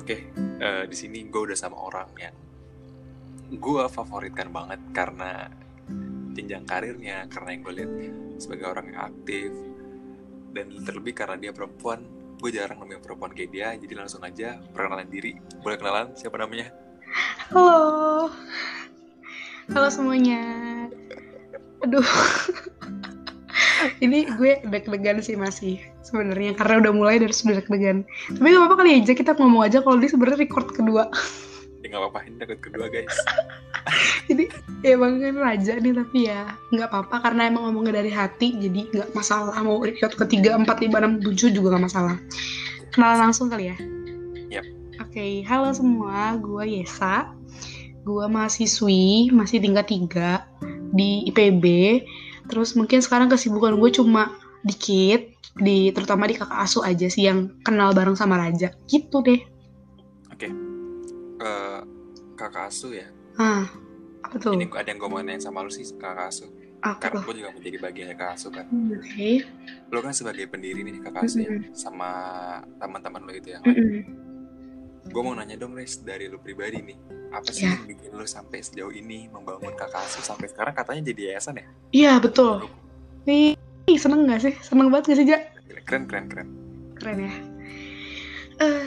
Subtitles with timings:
[0.00, 0.16] oke
[0.60, 2.36] eh, di sini gue udah sama orang yang
[3.52, 5.52] gue favoritkan banget karena
[6.32, 7.92] jenjang karirnya karena yang gue lihat
[8.40, 9.50] sebagai orang yang aktif
[10.56, 12.00] dan terlebih karena dia perempuan
[12.40, 16.72] gue jarang nemuin perempuan kayak dia jadi langsung aja perkenalan diri boleh kenalan siapa namanya
[17.50, 18.30] Halo.
[19.74, 20.42] Halo semuanya.
[21.82, 22.06] Aduh.
[24.04, 28.04] Ini gue deg-degan sih masih sebenarnya karena udah mulai dari sudah deg-degan.
[28.36, 31.08] Tapi gak apa-apa kali aja kita ngomong aja kalau dia sebenarnya record kedua.
[31.80, 33.16] ya nggak apa-apa ini takut kedua guys
[34.28, 34.52] jadi
[34.84, 39.08] emang kan raja nih tapi ya nggak apa-apa karena emang ngomongnya dari hati jadi nggak
[39.16, 42.20] masalah mau record ketiga empat lima enam tujuh juga nggak masalah.
[42.90, 43.76] Kenalan langsung kali ya.
[44.50, 44.66] Yap.
[44.98, 47.30] Oke, halo semua, gue Yesa.
[48.02, 50.42] Gue mahasiswi, masih tingkat 3
[50.90, 51.64] di IPB.
[52.50, 57.54] Terus mungkin sekarang kesibukan gue cuma dikit, di terutama di kakak asuh aja sih yang
[57.62, 58.74] kenal bareng sama Raja.
[58.84, 59.40] Gitu deh.
[60.28, 60.48] oke
[61.40, 61.80] Eh,
[62.34, 63.64] kakak asuh ya Ah,
[64.20, 64.52] apa tuh?
[64.52, 67.50] ini ada yang gue mau nanya sama lu sih kakak asuh Apa karena gue juga
[67.50, 69.30] menjadi bagian dari kakak asuh kan Oke.
[69.88, 71.72] lo kan sebagai pendiri nih kakak asuh ya Mm-mm.
[71.72, 72.10] sama
[72.76, 74.02] teman-teman lo itu yang lain Mm-mm.
[75.10, 76.96] Gue mau nanya dong Res dari lu pribadi nih
[77.30, 77.74] apa sih Ya.
[77.74, 81.66] yang bikin lu sampai sejauh ini membangun kakak asuh sampai sekarang katanya jadi yayasan ya
[81.90, 82.70] Iya, betul.
[83.26, 83.58] Nih,
[83.94, 84.54] seneng gak sih?
[84.62, 85.40] Seneng banget gak sih, Ja?
[85.82, 86.48] keren keren keren
[86.94, 87.32] keren ya.
[88.60, 88.86] Eh,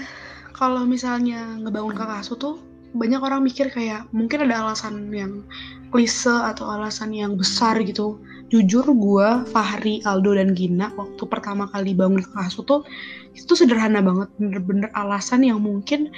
[0.51, 2.55] kalau misalnya ngebangun kakak asuh tuh
[2.93, 5.41] banyak orang mikir kayak mungkin ada alasan yang
[5.89, 8.21] klise atau alasan yang besar gitu.
[8.53, 12.85] Jujur gue, Fahri, Aldo dan Gina waktu pertama kali bangun asuh tuh
[13.33, 16.13] itu sederhana banget, bener-bener alasan yang mungkin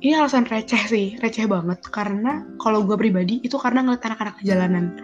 [0.00, 1.76] ini alasan receh sih, receh banget.
[1.92, 4.96] Karena kalau gue pribadi itu karena ngeliat anak-anak jalanan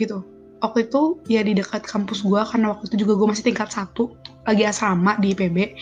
[0.00, 0.24] gitu.
[0.64, 4.16] Waktu itu ya di dekat kampus gue karena waktu itu juga gue masih tingkat satu
[4.48, 5.76] lagi asrama di IPB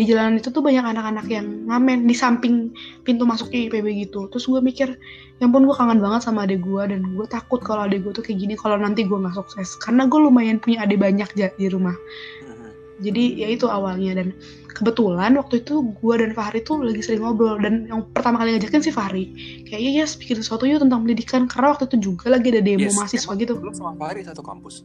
[0.00, 2.72] di jalanan itu tuh banyak anak-anak yang ngamen di samping
[3.04, 4.32] pintu masuk IPB gitu.
[4.32, 4.96] Terus gue mikir
[5.36, 8.24] ya ampun gue kangen banget sama adik gue dan gue takut kalau adik gue tuh
[8.24, 9.76] kayak gini kalau nanti gue nggak sukses.
[9.76, 11.92] Karena gue lumayan punya adik banyak di rumah.
[11.92, 13.04] Mhm.
[13.04, 14.24] jadi ya itu awalnya.
[14.24, 14.32] Dan
[14.72, 17.60] kebetulan waktu itu gue dan Fahri tuh lagi sering ngobrol.
[17.60, 19.24] Dan yang pertama kali ngajakin si Fahri
[19.68, 21.44] kayak iya yes bikin sesuatu yuk tentang pendidikan.
[21.44, 23.52] Karena waktu itu juga lagi ada demo Yes, mahasiswa gitu.
[23.60, 24.80] Lu sama Fahri satu kampus?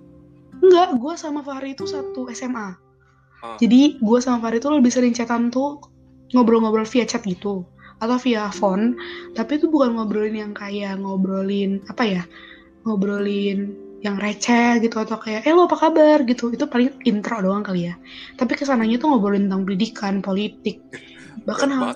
[0.59, 2.84] Enggak gue sama Fahri itu satu SMA
[3.44, 3.59] Oh.
[3.59, 5.84] jadi gue sama Fahri tuh lebih sering chatan tuh
[6.31, 7.68] ngobrol-ngobrol via chat gitu
[8.00, 8.97] atau via phone.
[9.34, 12.24] Tapi itu bukan ngobrolin yang kayak ngobrolin apa ya
[12.84, 16.22] ngobrolin yang receh gitu atau kayak eh lo apa kabar?
[16.28, 16.51] gitu.
[16.51, 17.95] Itu paling intro doang kali ya.
[18.35, 20.81] Tapi ke sananya tuh ngobrolin tentang pendidikan politik
[21.47, 21.94] bahkan hal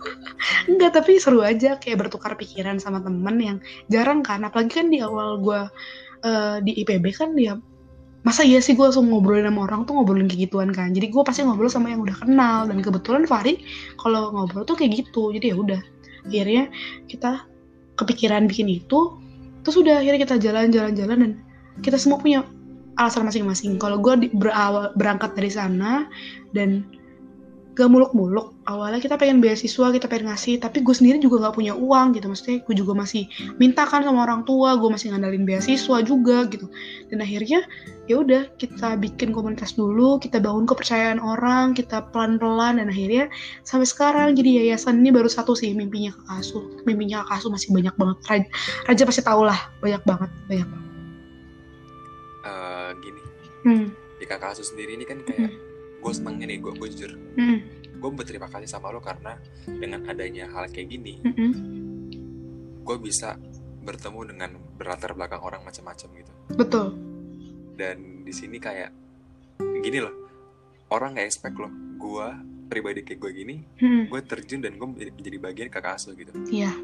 [0.70, 4.44] enggak tapi seru aja kayak bertukar pikiran sama temen yang jarang kan.
[4.44, 5.60] Apalagi kan di awal gue
[6.26, 7.56] eh, di IPB kan ya
[8.22, 10.94] masa iya sih gue langsung ngobrolin sama orang tuh ngobrolin kayak gituan kan?
[10.94, 12.70] Jadi gue pasti ngobrol sama yang udah kenal.
[12.70, 13.62] Dan kebetulan Fahri
[13.98, 15.34] kalau ngobrol tuh kayak gitu.
[15.34, 15.80] Jadi ya udah
[16.22, 16.70] akhirnya
[17.10, 17.44] kita
[17.98, 19.18] kepikiran bikin itu
[19.66, 21.32] terus udah akhirnya kita jalan-jalan-jalan dan
[21.82, 22.46] kita semua punya
[23.00, 23.78] alasan masing-masing.
[23.80, 26.06] Kalau gue berawal berangkat dari sana
[26.54, 26.86] dan
[27.72, 28.52] gak muluk-muluk.
[28.68, 32.28] Awalnya kita pengen beasiswa kita pengen ngasih tapi gue sendiri juga nggak punya uang gitu.
[32.28, 36.68] Maksudnya gue juga masih minta kan sama orang tua gue masih ngandalin beasiswa juga gitu.
[37.08, 37.64] Dan akhirnya
[38.06, 43.32] ya udah kita bikin komunitas dulu kita bangun kepercayaan orang kita pelan-pelan dan akhirnya
[43.64, 47.72] sampai sekarang jadi yayasan ini baru satu sih mimpinya ke asuh mimpinya ke asuh masih
[47.72, 48.18] banyak banget.
[48.28, 48.48] Raja,
[48.84, 50.90] Raja pasti tau lah banyak banget banyak banget.
[52.42, 53.22] Eh, gini.
[53.62, 53.86] Hmm.
[54.18, 55.71] di kakak asuh sendiri ini kan kayak
[56.02, 57.58] gue senengnya nih gue gue jujur Hmm.
[57.94, 61.32] gue berterima kasih sama lo karena dengan adanya hal kayak gini Hmm.
[61.32, 61.52] Hmm.
[62.82, 63.38] gue bisa
[63.80, 66.86] bertemu dengan berlatar belakang orang macam-macam gitu betul
[67.72, 68.90] dan di sini kayak
[69.80, 70.14] gini loh
[70.88, 72.26] orang nggak expect loh gue
[72.68, 74.06] pribadi kayak gue gini Hmm.
[74.06, 76.74] gue terjun dan gue menjadi, menjadi bagian kakak asuh gitu iya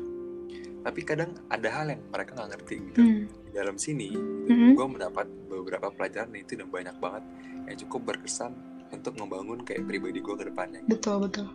[0.79, 3.01] tapi kadang ada hal yang mereka nggak ngerti gitu
[3.45, 4.15] di dalam sini
[4.47, 4.73] Hmm.
[4.73, 7.25] gue mendapat beberapa pelajaran itu dan banyak banget
[7.67, 8.55] yang cukup berkesan
[8.93, 10.81] untuk membangun kayak pribadi gue ke depannya.
[10.89, 11.47] Betul betul.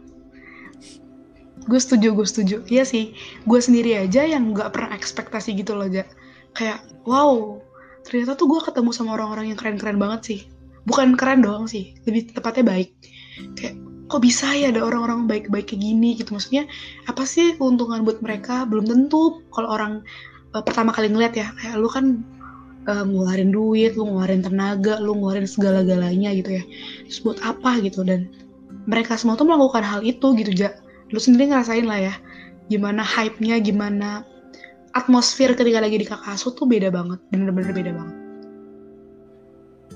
[1.69, 2.55] Gue setuju gue setuju.
[2.67, 3.13] Iya sih
[3.45, 6.05] gue sendiri aja yang nggak pernah ekspektasi gitu loh ja.
[6.53, 7.61] Kayak wow
[8.03, 10.39] ternyata tuh gue ketemu sama orang-orang yang keren-keren banget sih.
[10.83, 12.89] Bukan keren doang sih lebih tepatnya baik.
[13.55, 13.75] Kayak
[14.11, 16.35] kok bisa ya ada orang-orang baik-baik kayak gini gitu?
[16.35, 16.67] Maksudnya
[17.07, 18.67] apa sih keuntungan buat mereka?
[18.67, 19.41] Belum tentu.
[19.55, 20.03] Kalau orang
[20.53, 22.21] eh, pertama kali ngeliat ya kayak lu kan
[22.87, 26.63] eh, ngeluarin duit lu ngeluarin tenaga lu ngeluarin segala-galanya gitu ya.
[27.09, 28.27] Terus buat apa gitu dan
[28.89, 30.75] mereka semua tuh melakukan hal itu gitu ja.
[31.11, 32.15] Lu sendiri ngerasain lah ya
[32.71, 34.23] gimana hype-nya gimana
[34.95, 38.15] atmosfer ketika lagi di kakak asuh tuh beda banget bener-bener beda banget.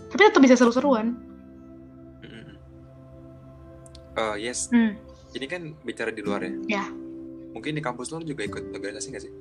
[0.08, 1.28] Tapi tetap bisa seru-seruan.
[4.18, 4.74] Eh, yes.
[4.74, 4.98] Hmm.
[5.38, 6.82] ini kan bicara di luar ya?
[6.82, 6.86] Ya.
[7.54, 9.34] mungkin di kampus lo juga ikut organisasi gak sih?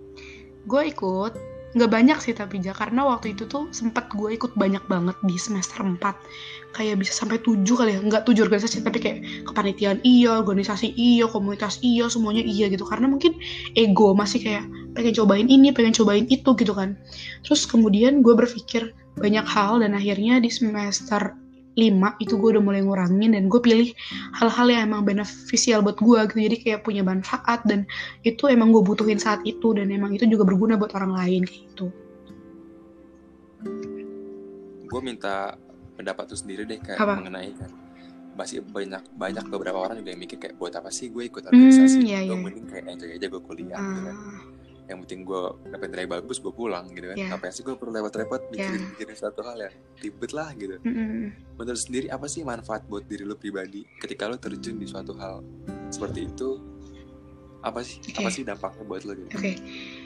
[0.68, 1.32] Gue ikut
[1.76, 2.72] nggak banyak sih tapi ja.
[2.72, 6.00] Karena waktu itu tuh sempat gue ikut banyak banget di semester 4
[6.72, 8.00] kayak bisa sampai 7 kali ya.
[8.00, 12.88] Nggak 7 organisasi tapi kayak kepanitiaan iya organisasi iya komunitas iya semuanya iya gitu.
[12.88, 13.36] Karena mungkin
[13.76, 14.64] ego masih kayak
[14.96, 16.96] pengen cobain ini pengen cobain itu gitu kan.
[17.44, 21.36] Terus kemudian gue berpikir banyak hal dan akhirnya di semester
[21.76, 23.92] 5 itu gue udah mulai ngurangin dan gue pilih
[24.40, 26.40] hal-hal yang emang beneficial buat gue gitu.
[26.40, 27.84] Jadi kayak punya manfaat dan
[28.24, 31.62] itu emang gue butuhin saat itu dan emang itu juga berguna buat orang lain kayak
[31.68, 31.86] gitu.
[34.88, 35.60] Gue minta
[36.00, 37.20] pendapat tuh sendiri deh kayak Apa?
[37.20, 37.70] mengenai kan
[38.36, 42.04] masih banyak banyak beberapa orang juga yang mikir kayak buat apa sih gue ikut organisasi?
[42.04, 42.44] iya, gue iya.
[42.44, 44.16] mending kayak enjoy aja gue kuliah gitu kan.
[44.16, 44.40] Ah,
[44.86, 47.28] yang penting gue dapet nilai bagus gue pulang gitu kan Iya.
[47.34, 48.88] ngapain sih gue perlu repot-repot mikirin Iya.
[48.94, 51.34] mikirin suatu hal yang ribet lah gitu mm-mm.
[51.58, 55.42] menurut sendiri apa sih manfaat buat diri lo pribadi ketika lo terjun di suatu hal
[55.90, 56.62] seperti itu
[57.66, 58.22] apa sih Oke.
[58.22, 59.52] apa sih dampaknya buat lo gitu Oke,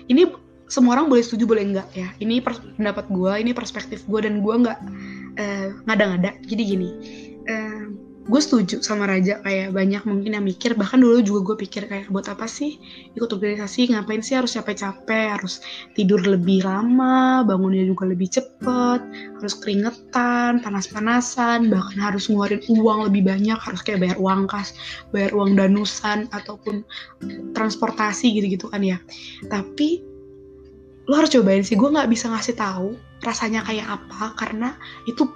[0.08, 0.22] ini
[0.70, 2.14] semua orang boleh setuju boleh enggak ya.
[2.22, 4.78] Ini pendapat gue, ini perspektif gue dan gue nggak
[5.34, 6.38] eh, ngada-ngada.
[6.46, 6.88] Jadi gini,
[8.30, 12.06] gue setuju sama Raja kayak banyak mungkin yang mikir bahkan dulu juga gue pikir kayak
[12.14, 12.78] buat apa sih
[13.18, 13.90] ikut organisasi?
[13.90, 15.34] Ngapain sih harus capek-capek?
[15.34, 15.58] Harus
[15.98, 19.00] tidur lebih lama bangunnya juga lebih cepet
[19.42, 24.78] harus keringetan panas-panasan bahkan harus ngeluarin uang lebih banyak harus kayak bayar uang kas
[25.10, 26.86] bayar uang danusan ataupun
[27.58, 29.02] transportasi gitu-gitu kan ya.
[29.50, 30.06] Tapi
[31.10, 32.94] lo harus cobain sih gue nggak bisa ngasih tahu
[33.26, 34.78] rasanya kayak apa karena
[35.10, 35.26] itu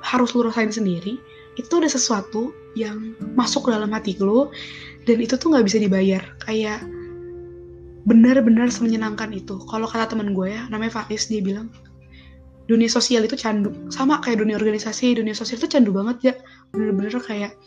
[0.00, 1.20] harus lo rasain sendiri
[1.58, 4.54] itu ada sesuatu yang masuk ke dalam hati lo
[5.08, 6.22] dan itu tuh nggak bisa dibayar.
[6.46, 6.86] Kayak
[8.06, 9.58] benar-benar semenyenangkan itu.
[9.66, 11.72] Kalau kata teman gue ya namanya Faiz dia bilang
[12.70, 13.74] dunia sosial itu candu.
[13.90, 16.34] Sama kayak dunia organisasi dunia sosial itu candu banget ya
[16.70, 17.58] bener-bener kayak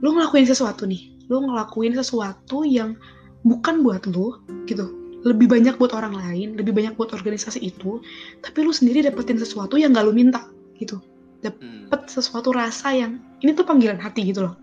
[0.00, 2.98] lo ngelakuin sesuatu nih lo ngelakuin sesuatu yang
[3.46, 4.90] bukan buat lo gitu.
[5.20, 8.00] Lebih banyak buat orang lain lebih banyak buat organisasi itu
[8.40, 10.48] tapi lo sendiri dapetin sesuatu yang gak lo minta
[10.80, 10.96] gitu
[11.40, 11.88] Hmm.
[11.88, 14.54] dapet sesuatu rasa yang ini tuh panggilan hati gitu loh.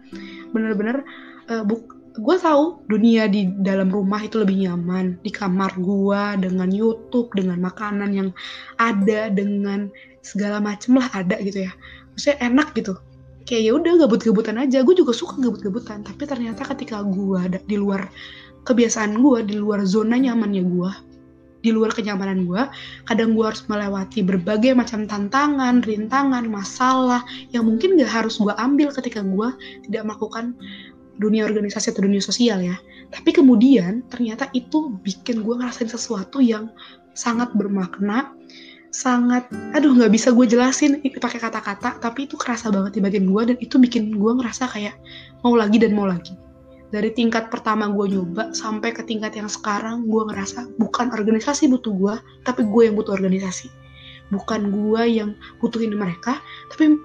[0.53, 1.01] Bener-bener
[1.49, 5.17] eh, buk gue tahu dunia di dalam rumah itu lebih nyaman.
[5.21, 8.29] Di kamar gue dengan YouTube dengan makanan yang
[8.77, 9.89] ada dengan
[10.21, 11.73] segala macem lah ada gitu ya.
[12.13, 12.93] Maksudnya enak gitu.
[13.47, 14.81] Kayak ya udah gabut-gabutan aja.
[14.85, 18.09] Gue juga suka gabut-gabutan tapi ternyata ketika gue di luar
[18.67, 20.91] kebiasaan gue di luar zona nyamannya gue
[21.61, 22.63] di luar kenyamanan gue
[23.09, 28.93] kadang gue harus melewati berbagai macam tantangan rintangan masalah yang mungkin gak harus gue ambil
[28.93, 29.49] ketika gue
[29.89, 30.53] tidak melakukan
[31.17, 32.77] dunia organisasi atau dunia sosial ya.
[33.09, 36.69] Tapi kemudian ternyata itu bikin gue ngerasain sesuatu yang
[37.17, 38.37] sangat bermakna
[38.93, 39.45] sangat
[39.75, 43.57] aduh nggak bisa gue jelasin pakai kata-kata tapi itu kerasa banget di bagian gue dan
[43.59, 44.95] itu bikin gue ngerasa kayak
[45.43, 46.33] mau lagi dan mau lagi
[46.87, 51.93] dari tingkat pertama gue nyoba sampai ke tingkat yang sekarang gue ngerasa bukan organisasi butuh
[51.93, 52.15] gue
[52.47, 53.67] tapi gue yang butuh organisasi
[54.31, 55.29] bukan gue yang
[55.59, 56.39] butuhin mereka
[56.71, 56.95] tapi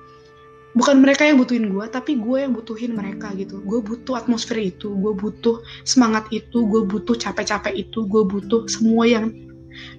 [0.72, 4.94] bukan mereka yang butuhin gue tapi gue yang butuhin mereka gitu gue butuh atmosfer itu
[4.94, 9.34] gue butuh semangat itu gue butuh capek-capek itu gue butuh semua yang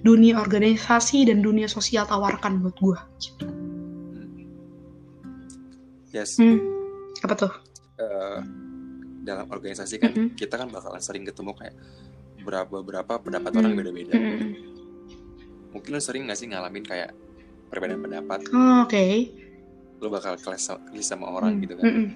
[0.06, 3.46] dunia organisasi dan dunia sosial tawarkan buat gue gitu.
[6.14, 6.58] yes hmm.
[7.22, 7.52] apa tuh
[8.02, 8.38] eh,
[9.24, 10.28] dalam organisasi kan Mm-mm.
[10.34, 11.74] kita kan bakalan sering ketemu kayak
[12.38, 13.58] berapa berapa pendapat Hmm.
[13.58, 14.50] orang beda-beda Mm-mm.
[15.72, 17.10] mungkin lo sering gak sih ngalamin kayak
[17.66, 19.04] perbedaan pendapat Oh, oke
[19.96, 21.62] lo bakal kelas sama, sama orang Hmm.
[21.62, 22.06] gitu kan Mm-mm.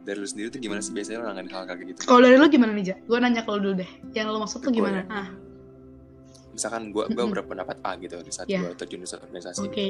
[0.00, 2.48] dari lo sendiri tuh gimana sih biasanya lo nanganin hal kayak gitu kalau dari lo
[2.48, 2.96] gimana nih Ja?
[2.98, 5.06] gue nanya ke lo dulu deh yang lo maksud tuh Gue gimana ya.
[5.12, 5.28] ah
[6.50, 7.36] misalkan gua gua Mm-mm.
[7.36, 8.58] berpendapat A gitu di saat Ya.
[8.58, 9.86] gua terjun di suatu organisasi oke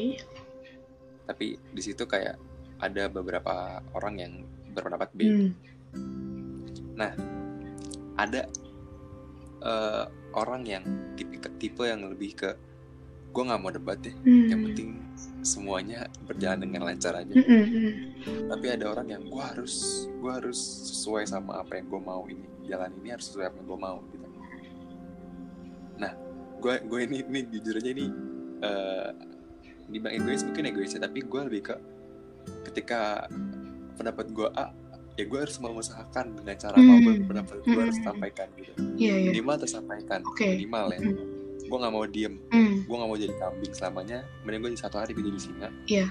[1.25, 2.37] tapi di situ kayak
[2.78, 3.52] ada beberapa
[3.92, 4.33] orang yang
[4.69, 5.50] berpendapat B Hmm.
[8.16, 8.42] Ada
[9.61, 10.04] eh,
[10.37, 10.85] orang yang
[11.16, 12.50] tipe tipe yang lebih ke
[13.30, 14.50] gue nggak mau debat deh Hmm.
[14.50, 14.88] yang penting
[15.40, 17.92] semuanya berjalan dengan lancar aja Mm-mm, mm.
[18.50, 20.59] tapi ada orang yang gue harus gue harus
[20.90, 23.99] sesuai sama apa yang gue mau ini jalan ini harus sesuai apa yang gue mau
[24.11, 24.26] gitu
[25.97, 26.12] nah
[26.61, 28.07] gue gue ini ini jujur aja ini
[28.61, 29.09] eh
[29.90, 31.75] dibilang egois mungkin egois ya tapi gue lebih ke
[32.71, 33.25] ketika
[33.95, 34.71] pendapat gue A
[35.21, 37.23] ya gue harus mengusahakan dengan cara Hmm.
[37.23, 38.07] pendapat gue harus Hmm.
[38.09, 39.29] sampaikan gitu Iya, iya.
[39.31, 40.49] minimal tersampaikan Oke.
[40.50, 41.17] minimal ya Hmm.
[41.61, 42.75] gue nggak mau diem Hmm.
[42.83, 46.07] gue nggak mau jadi kambing selamanya mending gue satu hari gue jadi singa Iya.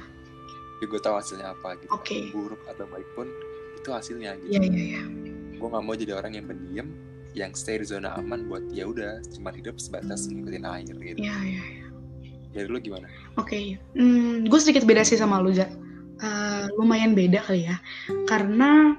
[0.71, 2.17] tapi gue tahu hasilnya apa gitu Oke.
[2.29, 3.27] buruk atau baik pun
[3.73, 5.03] itu hasilnya gitu Iya, iya, iya.
[5.51, 6.87] gue nggak mau jadi orang yang pendiam
[7.31, 11.35] yang stay di zona aman buat ya udah cuma hidup sebatas ngikutin air gitu Iya,
[11.43, 11.63] iya.
[12.49, 15.69] dari lu gimana Oke, hmm, gue sedikit beda sih sama lu, Ja.
[16.79, 17.75] Lumayan beda kali ya.
[18.23, 18.95] Karena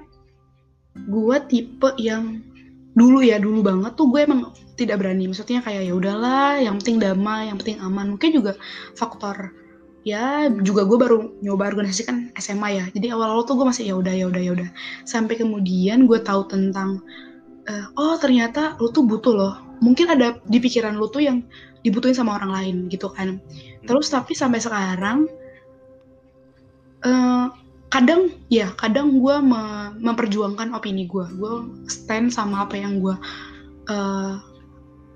[0.93, 2.45] gue tipe yang
[2.91, 5.25] dulu ya dulu banget tuh gue emang tidak berani.
[5.25, 8.13] Maksudnya kayak ya udahlah yang penting damai yang penting aman.
[8.13, 8.53] Mungkin juga
[8.93, 9.57] faktor
[10.01, 12.85] ya juga gue baru nyoba organisasi kan SMA ya.
[12.93, 14.69] Jadi awal-awal tuh gue masih ya udah ya udah ya udah.
[15.05, 17.01] Sampai kemudian gue tahu tentang
[17.69, 19.53] uh, oh ternyata lu tuh butuh loh.
[19.81, 21.41] Mungkin ada di pikiran lu tuh yang
[21.81, 23.41] dibutuhin sama orang lain gitu kan.
[23.85, 25.25] Terus tapi sampai sekarang
[27.05, 27.47] uh,
[27.91, 31.53] kadang ya kadang gue me memperjuangkan opini gue gue
[31.91, 33.15] stand sama apa yang gue
[33.91, 34.39] uh,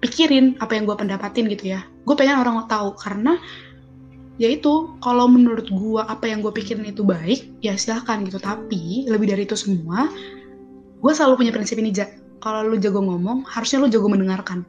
[0.03, 1.81] pikirin apa yang gue pendapatin gitu ya.
[2.05, 3.39] Gue pengen orang tahu karena
[4.35, 8.37] ya itu kalau menurut gue apa yang gue pikirin itu baik ya silahkan gitu.
[8.37, 10.11] Tapi lebih dari itu semua
[10.99, 12.05] gue selalu punya prinsip ini ja.
[12.43, 14.67] Kalau lu jago ngomong harusnya lu jago mendengarkan.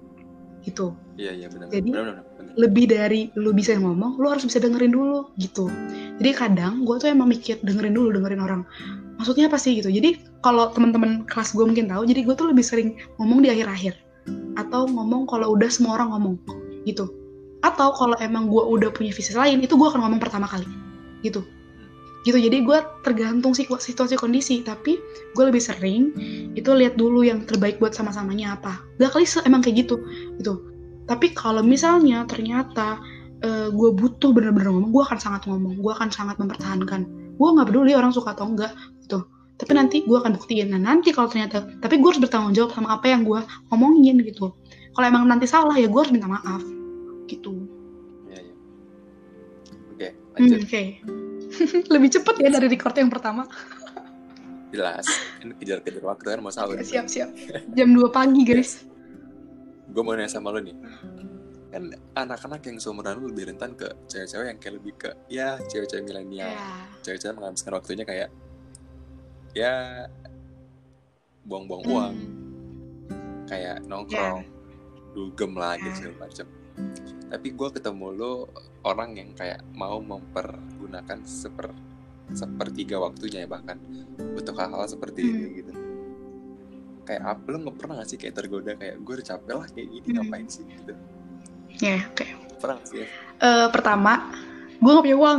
[0.65, 0.97] Gitu.
[1.21, 1.69] Iya iya benar.
[1.69, 2.25] Jadi benar, benar.
[2.57, 5.69] Lebih dari lu bisa ngomong lu harus bisa dengerin dulu gitu.
[6.17, 8.63] Jadi kadang gue tuh emang mikir dengerin dulu dengerin orang.
[9.21, 9.93] Maksudnya apa sih gitu?
[9.93, 13.95] Jadi kalau teman-teman kelas gue mungkin tahu jadi gue tuh lebih sering ngomong di akhir-akhir.
[14.57, 16.37] Atau ngomong kalau udah semua orang ngomong
[16.89, 17.13] gitu.
[17.61, 20.65] Atau kalau emang gue udah punya visi lain itu gue akan ngomong pertama kali
[21.21, 21.45] gitu.
[22.25, 24.65] Gitu jadi gue tergantung sih situasi kondisi.
[24.65, 24.97] Tapi
[25.37, 26.17] gue lebih sering
[26.57, 28.81] itu lihat dulu yang terbaik buat sama-samanya apa.
[28.97, 30.01] Gak kali emang kayak gitu
[30.41, 30.76] gitu
[31.07, 32.99] tapi kalau misalnya ternyata
[33.43, 37.07] uh, eh, gue butuh bener-bener ngomong gue akan sangat ngomong gue akan sangat mempertahankan.
[37.39, 38.75] Gue nggak peduli orang suka atau enggak
[39.07, 39.23] gitu.
[39.57, 40.75] Tapi nanti gue akan buktiin.
[40.75, 44.51] Nah nanti kalau ternyata tapi gue harus bertanggung jawab sama apa yang gue ngomongin gitu.
[44.99, 46.63] Kalau emang nanti salah ya gue harus minta maaf
[47.31, 47.67] gitu.
[48.27, 48.41] Ya,
[50.03, 50.11] ya.
[50.11, 50.67] oke hmm, oke.
[50.67, 50.87] Okay.
[51.95, 53.47] lebih cepet ya dari record yang pertama.
[54.75, 55.07] Jelas.
[55.41, 56.75] Ini kejar-kejar waktu kan mau sahur.
[56.83, 57.31] Siap siap.
[57.79, 58.96] Jam 2 pagi guys
[59.87, 60.77] gue mau nanya sama lo nih
[61.77, 66.09] kan anak-anak yang seumuran lu lebih rentan ke cewek-cewek yang kayak lebih ke ya cewek-cewek
[66.09, 66.89] milenial yeah.
[67.05, 68.29] cewek-cewek menghabiskan waktunya kayak
[69.53, 70.07] ya
[71.45, 71.91] buang-buang mm.
[71.93, 72.17] uang
[73.45, 75.13] kayak nongkrong yeah.
[75.13, 76.47] dugem lah gitu segala macam
[77.27, 78.33] tapi gue ketemu lo
[78.87, 81.75] orang yang kayak mau mempergunakan seper
[82.33, 83.79] sepertiga waktunya ya bahkan
[84.19, 85.29] untuk hal-hal seperti mm.
[85.29, 85.73] ini gitu
[87.07, 89.89] kayak apa lo nggak pernah gak sih kayak tergoda kayak gue udah capek lah kayak
[89.95, 90.15] gini mm.
[90.19, 90.95] ngapain sih gitu
[91.77, 92.25] Ya, yeah, oke.
[92.25, 92.31] Okay.
[92.57, 93.05] Perang sih.
[93.37, 94.33] Uh, pertama,
[94.81, 95.39] gue gak punya uang.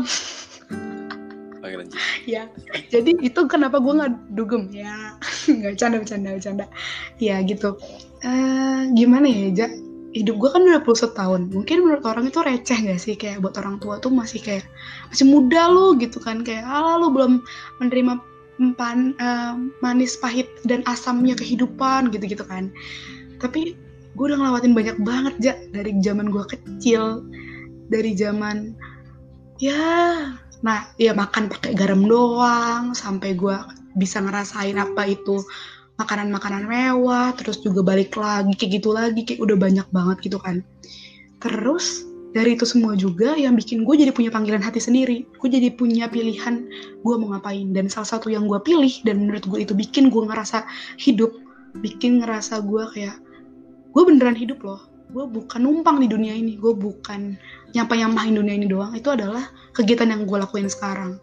[1.58, 1.98] Oke, lanjut.
[2.30, 2.46] ya,
[2.94, 5.18] jadi itu kenapa gue gak dugem ya?
[5.50, 6.66] Gak bercanda, bercanda, bercanda.
[7.18, 7.82] Ya gitu.
[8.22, 9.68] Uh, gimana ya, Ja?
[10.14, 11.50] Hidup gue kan udah puluh tahun.
[11.50, 13.18] Mungkin menurut orang itu receh gak sih?
[13.18, 14.66] Kayak buat orang tua tuh masih kayak
[15.10, 16.46] masih muda lo gitu kan?
[16.46, 17.42] Kayak ala lo belum
[17.82, 18.22] menerima
[18.78, 22.74] pan, uh, manis, pahit dan asamnya kehidupan gitu-gitu kan.
[23.38, 23.78] Tapi
[24.18, 27.22] gue udah ngelawatin banyak banget ja dari zaman gue kecil
[27.94, 28.74] dari zaman
[29.62, 30.34] ya
[30.66, 33.54] nah ya makan pakai garam doang sampai gue
[33.94, 35.46] bisa ngerasain apa itu
[36.02, 40.66] makanan-makanan mewah terus juga balik lagi kayak gitu lagi kayak udah banyak banget gitu kan
[41.38, 42.02] terus
[42.38, 45.26] dari itu semua juga yang bikin gue jadi punya panggilan hati sendiri.
[45.42, 46.70] Gue jadi punya pilihan
[47.02, 47.74] gue mau ngapain.
[47.74, 50.62] Dan salah satu yang gue pilih dan menurut gue itu bikin gue ngerasa
[51.02, 51.34] hidup
[51.82, 53.18] bikin ngerasa gue kayak
[53.90, 54.86] gue beneran hidup loh.
[55.10, 56.62] Gue bukan numpang di dunia ini.
[56.62, 57.34] Gue bukan
[57.74, 58.94] nyampe nyampahin dunia ini doang.
[58.94, 61.18] Itu adalah kegiatan yang gue lakuin sekarang.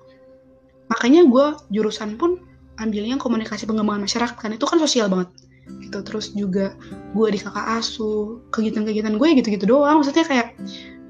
[0.91, 2.43] Makanya gue jurusan pun
[2.83, 4.51] ambilnya komunikasi pengembangan masyarakat kan.
[4.51, 5.31] Itu kan sosial banget.
[5.79, 5.99] Gitu.
[6.03, 6.75] Terus juga
[7.15, 10.03] gue di kakak asuh kegiatan-kegiatan gue gitu-gitu doang.
[10.03, 10.49] Maksudnya kayak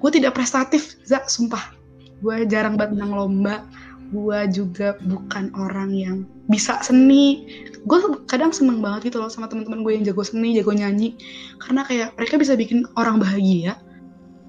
[0.05, 1.73] gue tidak prestatif za sumpah.
[2.21, 3.65] Gue jarang banget menang lomba.
[4.13, 6.17] Gue juga bukan orang yang
[6.53, 7.49] bisa seni.
[7.89, 11.17] Gue kadang seneng banget gitu loh sama teman-teman gue yang jago seni jago nyanyi.
[11.57, 13.81] Karena kayak mereka bisa bikin orang bahagia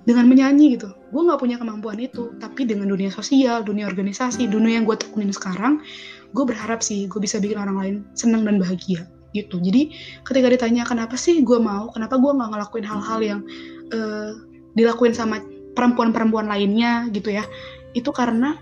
[0.03, 0.91] dengan menyanyi gitu.
[1.15, 2.35] Gue nggak punya kemampuan itu.
[2.35, 5.79] Tapi dengan dunia sosial dunia organisasi dunia yang gue tekunin sekarang
[6.35, 9.55] gue berharap sih gue bisa bikin orang lain seneng dan bahagia gitu.
[9.63, 9.95] Jadi
[10.27, 11.87] ketika ditanya kenapa sih gue mau?
[11.95, 13.39] Kenapa gue nggak ngelakuin hal-hal yang
[13.95, 14.35] uh,
[14.75, 15.41] dilakuin sama
[15.75, 17.43] perempuan-perempuan lainnya gitu ya.
[17.95, 18.59] Itu karena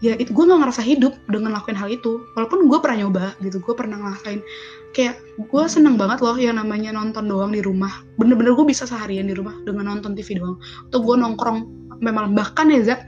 [0.00, 2.24] ya itu gue nggak ngerasa hidup dengan lakuin hal itu.
[2.34, 4.40] Walaupun gue pernah nyoba gitu gue pernah ngelakuin
[4.90, 8.02] kayak gue seneng banget loh yang namanya nonton doang di rumah.
[8.18, 10.58] Bener-bener gue bisa seharian di rumah dengan nonton TV doang.
[10.90, 11.58] Atau gue nongkrong
[12.00, 13.00] memang bahkan ya Zak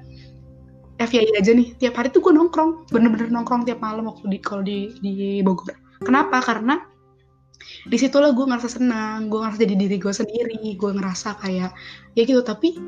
[1.03, 2.91] FYI aja nih tiap hari tuh gue nongkrong.
[2.95, 5.75] Bener-bener nongkrong tiap malam waktu di kalau di di Bogor.
[6.03, 6.43] Kenapa?
[6.43, 6.92] Karena
[7.87, 11.71] di situlah gue ngerasa senang gue ngerasa jadi diri gue sendiri gue ngerasa kayak
[12.19, 12.43] ya gitu.
[12.43, 12.79] Tapi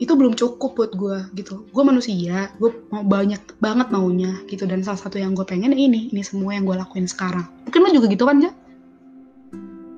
[0.00, 1.68] itu belum cukup buat gue gitu.
[1.70, 4.68] Gue manusia gue mau banyak banget maunya gitu.
[4.68, 7.46] Dan salah satu yang gue pengen ini ini semua yang gue lakuin sekarang.
[7.68, 8.52] Mungkin lo juga gitu kan ya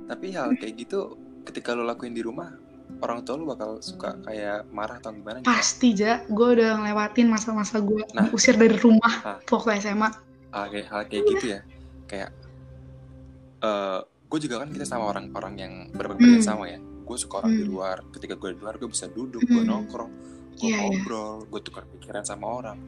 [0.04, 1.16] tapi hal kayak gitu
[1.48, 2.52] ketika lo lakuin di rumah
[3.00, 6.20] orang tua lo bakal suka kayak marah atau gimana pasti ja.
[6.28, 10.10] Gue udah ngelewatin masa-masa gue nah, usir dari rumah nah, waktu SMA
[10.54, 11.60] hal kayak hal kayak gitu ya?
[12.06, 12.30] Kayak
[13.64, 16.44] eh gue juga kan kita sama orang-orang yang berpribadi Hmm.
[16.44, 17.70] sama ya gue suka orang di Hmm.
[17.70, 19.70] luar ketika gue di luar gue bisa duduk gue Hmm.
[19.70, 20.10] nongkrong
[20.54, 20.80] gue Iya, iya.
[20.84, 22.78] ngobrol gue tukar pikiran sama orang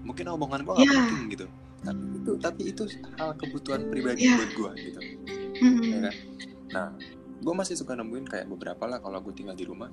[0.00, 0.92] mungkin omongan gue gak Iya.
[0.98, 1.46] penting gitu
[1.80, 2.82] tapi itu tapi itu
[3.14, 4.34] hal kebutuhan pribadi Iya.
[4.34, 5.00] buat gue gitu
[5.56, 5.82] Mm-mm.
[5.84, 6.14] ya kan
[6.66, 6.88] nah
[7.36, 9.90] gue masih suka nemuin kayak beberapa lah kalau gue tinggal di rumah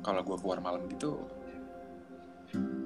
[0.00, 1.16] kalau gue keluar malam gitu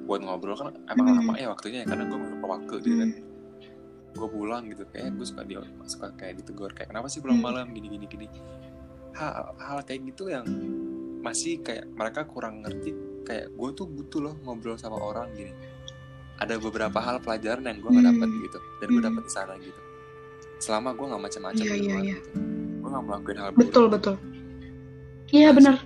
[0.06, 1.18] buat ngobrol kan emang Hmm.
[1.20, 3.25] lama ya waktunya ya karena gue lupa waktu gitu kan Hmm.
[4.16, 7.46] Gue pulang gitu kayak gue suka dia suka kayak ditegur kayak kenapa sih pulang Hmm.
[7.46, 8.26] malam gini gini gini
[9.12, 10.44] hal hal kayak gitu yang
[11.20, 12.92] masih kayak mereka kurang ngerti
[13.23, 15.52] kayak gue tuh butuh loh ngobrol sama orang gini
[16.37, 18.12] ada beberapa hal pelajaran yang gue nggak Hmm.
[18.16, 19.08] dapat gitu dan gue Hmm.
[19.08, 19.80] dapet di sana gitu
[20.56, 22.14] selama gue nggak macam-macam di iya, luar iya.
[22.16, 22.28] gitu
[22.80, 24.14] gue nggak melakukan hal buruk Betul betul.
[25.26, 25.82] Iya benar,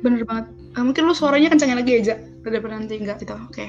[0.00, 0.46] benar banget.
[0.72, 3.36] Eh, mungkin lu suaranya kencangin lagi aja daripada nanti enggak gitu.
[3.36, 3.68] Oke.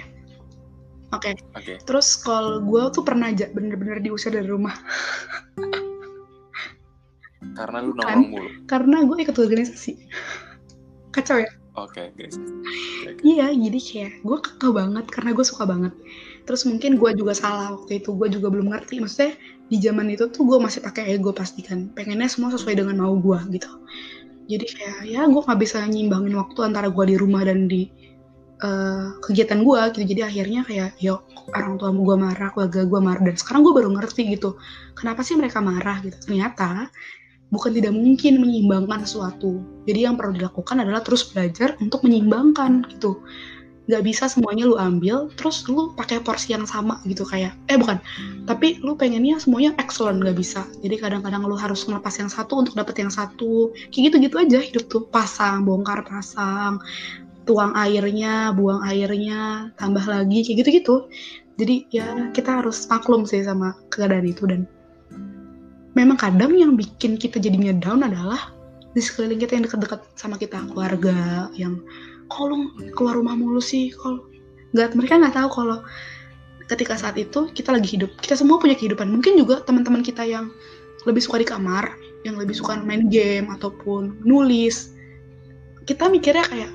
[1.15, 1.31] Oke.
[1.55, 4.75] oke Terus kalau gue tuh pernah aja bener-bener diusir dari rumah
[7.55, 8.03] karena lu Bukan.
[8.03, 9.91] nongkrong mulu karena gue ikut organisasi.
[11.15, 11.51] Kacau ya?
[11.75, 13.21] oke guys Oke, oke.
[13.21, 15.93] Iya, jadi kayak gue kekeh banget karena gue suka banget.
[16.47, 19.03] Terus mungkin gue juga salah waktu itu, gue juga belum ngerti.
[19.03, 19.37] Maksudnya
[19.69, 21.91] di zaman itu tuh gue masih pakai ego pastikan.
[21.93, 23.69] Pengennya semua sesuai dengan mau gue gitu.
[24.45, 27.89] Jadi kayak ya gue nggak bisa nyimbangin waktu antara gue di rumah dan di
[28.61, 30.03] eh, kegiatan gue gitu.
[30.15, 33.23] Jadi akhirnya kayak yuk orang tua gue marah, keluarga gue marah.
[33.23, 34.55] Dan sekarang gue baru ngerti gitu.
[34.95, 36.15] Kenapa sih mereka marah gitu?
[36.21, 36.87] Ternyata
[37.53, 39.61] bukan tidak mungkin menyeimbangkan sesuatu.
[39.85, 43.21] Jadi yang perlu dilakukan adalah terus belajar untuk menyeimbangkan gitu.
[43.85, 48.01] Gak bisa semuanya lu ambil, terus lu pakai porsi yang sama gitu kayak, eh bukan,
[48.49, 50.65] tapi lu pengennya semuanya excellent gak bisa.
[50.81, 53.69] Jadi kadang-kadang lu harus ngelepas yang satu untuk dapet yang satu.
[53.93, 56.81] Kayak gitu-gitu aja hidup tuh, pasang, bongkar pasang,
[57.45, 61.07] tuang airnya, buang airnya, tambah lagi, kayak gitu-gitu.
[61.55, 64.43] Jadi ya kita harus maklum sih sama keadaan itu.
[64.49, 64.67] Dan
[65.95, 68.51] memang kadang yang bikin kita jadinya down adalah
[68.91, 71.79] di sekeliling kita yang dekat-dekat sama kita keluarga yang
[72.27, 73.93] kalau keluar rumah mulu sih?
[73.95, 74.25] Kalau
[74.75, 75.77] nggak mereka nggak tahu kalau
[76.67, 78.11] ketika saat itu kita lagi hidup.
[78.19, 79.07] Kita semua punya kehidupan.
[79.07, 80.51] Mungkin juga teman-teman kita yang
[81.05, 81.93] lebih suka di kamar
[82.25, 84.97] yang lebih suka main game ataupun nulis
[85.85, 86.73] kita mikirnya kayak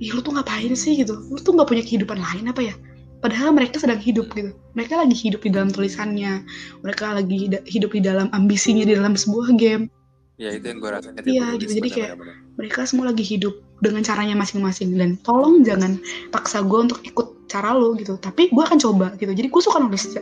[0.00, 0.96] ih lu tuh ngapain sih?
[0.96, 1.12] Gitu.
[1.12, 2.74] Lu tuh nggak punya kehidupan lain apa ya?
[3.20, 4.56] Padahal mereka sedang hidup gitu.
[4.72, 6.40] Mereka lagi hidup di dalam tulisannya.
[6.80, 9.92] Mereka lagi hidup di dalam ambisinya di dalam sebuah game.
[10.40, 11.84] Ya itu yang gue rasain Iya, gitu.
[11.84, 12.16] Jadi kayak-
[12.56, 14.96] mereka semua lagi hidup dengan caranya masing-masing.
[14.96, 16.00] Dan tolong jangan
[16.32, 18.16] paksa gue untuk ikut cara lo gitu.
[18.16, 19.36] Tapi gue akan coba gitu.
[19.36, 20.16] Jadi gue suka nulis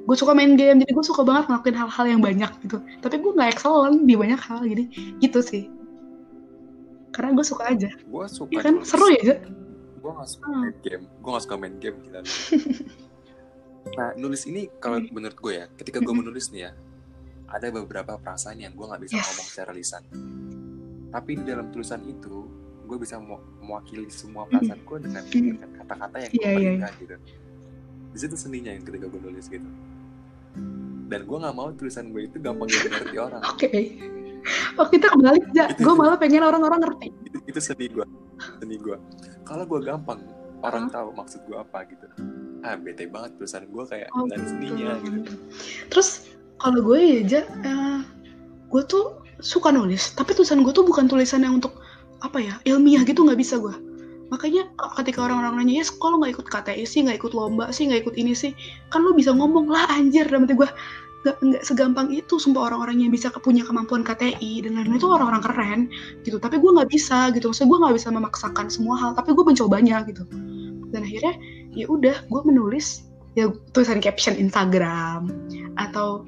[0.00, 0.82] gue suka main game.
[0.82, 2.82] Jadi gue suka banget ngelakuin hal-hal yang banyak gitu.
[2.98, 4.66] Tapi gue nggak excellent di banyak hal.
[4.66, 4.84] Jadi
[5.22, 5.70] gitu sih
[7.10, 7.90] karena gue suka aja.
[8.00, 8.74] Gue suka ya kan?
[8.82, 9.40] seru ya Zak?
[9.96, 10.60] gue gak suka Hmm.
[10.62, 11.04] main game.
[11.14, 12.20] Gue gak suka main game gila.
[13.90, 15.08] Nah nulis ini kalau Hmm.
[15.10, 16.20] menurut gue ya ketika gue Mm-mm.
[16.22, 16.72] menulis nih ya
[17.48, 19.26] ada beberapa perasaan yang gue nggak bisa Yes.
[19.26, 20.02] ngomong secara lisan.
[21.10, 22.46] Tapi di dalam tulisan itu
[22.84, 25.22] gue bisa me- mewakili semua perasaan gue dengan,
[25.76, 27.14] kata-kata yang gue iya, berikan gitu.
[28.10, 29.66] Di situ seninya yang ketika gue nulis gitu.
[31.06, 33.42] Dan gue nggak mau tulisan gue itu gampang dimengerti orang.
[33.44, 33.66] Oke
[34.80, 37.08] oh kita kebalik aja Itu- gue malah pengen orang-orang ngerti.
[37.26, 38.06] Itu, itu seni gue
[38.60, 38.96] seni gue
[39.44, 40.20] kalau gue gampang
[40.60, 42.06] orang tahu maksud gue apa gitu.
[42.60, 45.24] Ah bete banget tulisan gue kayak Oh, dan seninya gitu.
[45.24, 45.32] gitu
[45.88, 46.08] Terus
[46.60, 47.98] kalau gue ya aja, eh,
[48.68, 51.80] gue tuh suka nulis, tapi tulisan gue tuh bukan tulisan yang untuk
[52.20, 53.72] apa ya ilmiah gitu nggak bisa gue.
[54.28, 54.68] Makanya
[55.00, 58.14] ketika orang-orang nanya, ya kalau nggak ikut KTI sih, nggak ikut lomba sih, nggak ikut
[58.20, 58.52] ini sih,
[58.92, 60.28] kan lu bisa ngomong lah anjir.
[60.28, 60.68] Dan gue
[61.20, 65.42] nggak nggak segampang itu, sumpah orang-orang yang bisa punya kemampuan KTI dan lain-lain itu orang-orang
[65.44, 65.80] keren
[66.24, 66.40] gitu.
[66.40, 70.00] Tapi gue nggak bisa gitu, maksudnya gue nggak bisa memaksakan semua hal, tapi gue mencobanya
[70.08, 70.24] gitu.
[70.90, 71.34] Dan akhirnya
[71.76, 73.04] ya udah, gue menulis
[73.38, 75.30] ya tulisan caption Instagram
[75.78, 76.26] atau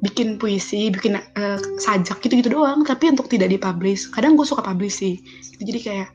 [0.00, 4.06] bikin puisi, bikin eh, sajak gitu-gitu doang, tapi untuk tidak dipublish.
[4.14, 5.18] Kadang gue suka publish sih.
[5.58, 6.08] Gitu, Jadi kayak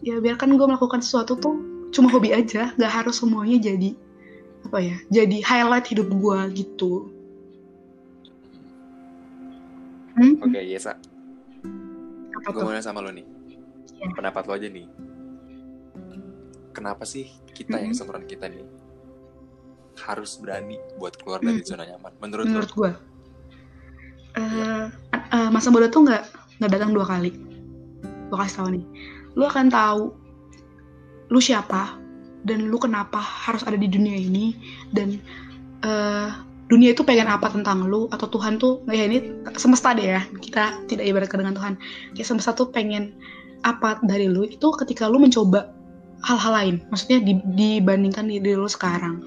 [0.00, 1.56] ya biarkan gue melakukan sesuatu tuh
[1.92, 3.94] cuma hobi aja, nggak harus semuanya jadi
[4.64, 7.13] apa ya, jadi highlight hidup gue gitu.
[10.14, 10.34] Hmm?
[10.40, 10.94] oke Yesa
[12.34, 13.26] Apa gue mau nanya sama lo nih
[13.94, 14.10] Iya.
[14.12, 14.86] pendapat lo aja nih
[16.70, 17.96] kenapa sih kita yang Mm-mm.
[17.96, 18.66] seumuran kita nih
[20.02, 21.66] harus berani buat keluar dari Mm.
[21.66, 22.90] zona nyaman menurut, Menurut lo gue,
[24.34, 26.22] eh, eh, masa muda tuh nggak
[26.58, 27.30] nggak datang dua kali.
[28.26, 28.84] Gue kasih tahu nih,
[29.38, 30.02] lu akan tahu
[31.30, 31.94] lu siapa
[32.42, 34.58] dan lu kenapa harus ada di dunia ini
[34.90, 35.22] dan
[35.80, 36.28] eh,
[36.68, 40.88] dunia itu pengen apa tentang lu atau Tuhan tuh ya ini semesta deh ya kita
[40.88, 41.74] tidak ibaratkan dengan Tuhan.
[42.16, 43.12] Kayak semesta tuh pengen
[43.64, 45.72] apa dari lu itu ketika lu mencoba
[46.24, 49.20] hal-hal lain maksudnya di- dibandingkan di diri lu sekarang.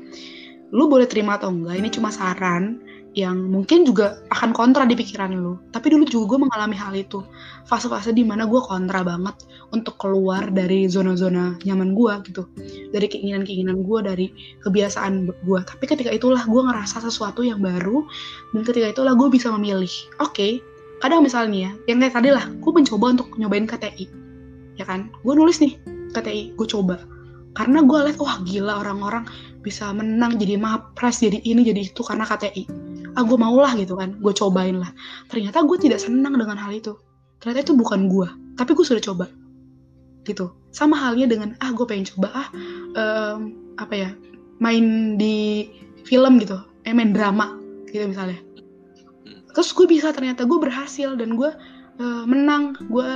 [0.74, 2.82] Lu boleh terima atau enggak ini cuma saran
[3.18, 5.58] yang mungkin juga akan kontra di pikiran lu.
[5.74, 7.26] Tapi dulu juga gue mengalami hal itu.
[7.66, 9.42] Fase-fase di mana gue kontra banget
[9.74, 12.46] untuk keluar dari zona-zona nyaman gue gitu.
[12.94, 14.28] Dari keinginan-keinginan gue, dari
[14.62, 15.60] kebiasaan gue.
[15.66, 18.06] Tapi ketika itulah gue ngerasa sesuatu yang baru.
[18.54, 19.90] Dan ketika itulah gue bisa memilih.
[20.22, 20.52] Oke, okay,
[21.02, 24.06] kadang misalnya yang kayak tadi lah, gue mencoba untuk nyobain KTI.
[24.78, 25.10] Ya kan?
[25.26, 25.74] Gue nulis nih
[26.14, 27.02] KTI, gue coba.
[27.58, 29.26] Karena gue liat, wah gila orang-orang
[29.66, 33.98] bisa menang jadi mapres, jadi ini, jadi itu karena KTI ah gue mau lah gitu
[33.98, 34.22] kan.
[34.22, 34.94] Gue cobain lah.
[35.28, 36.94] Ternyata gue tidak senang dengan hal itu.
[37.42, 39.26] Ternyata itu bukan gue tapi gue sudah coba.
[40.26, 40.54] Gitu.
[40.70, 42.48] Sama halnya dengan ah gue pengen coba ah
[42.94, 44.10] um, apa ya
[44.62, 45.70] main di
[46.06, 46.62] film gitu.
[46.86, 47.58] Eh main drama
[47.90, 48.38] gitu misalnya.
[49.54, 51.50] Terus gue bisa ternyata gue berhasil dan gue
[51.98, 52.78] uh, menang.
[52.94, 53.10] Gue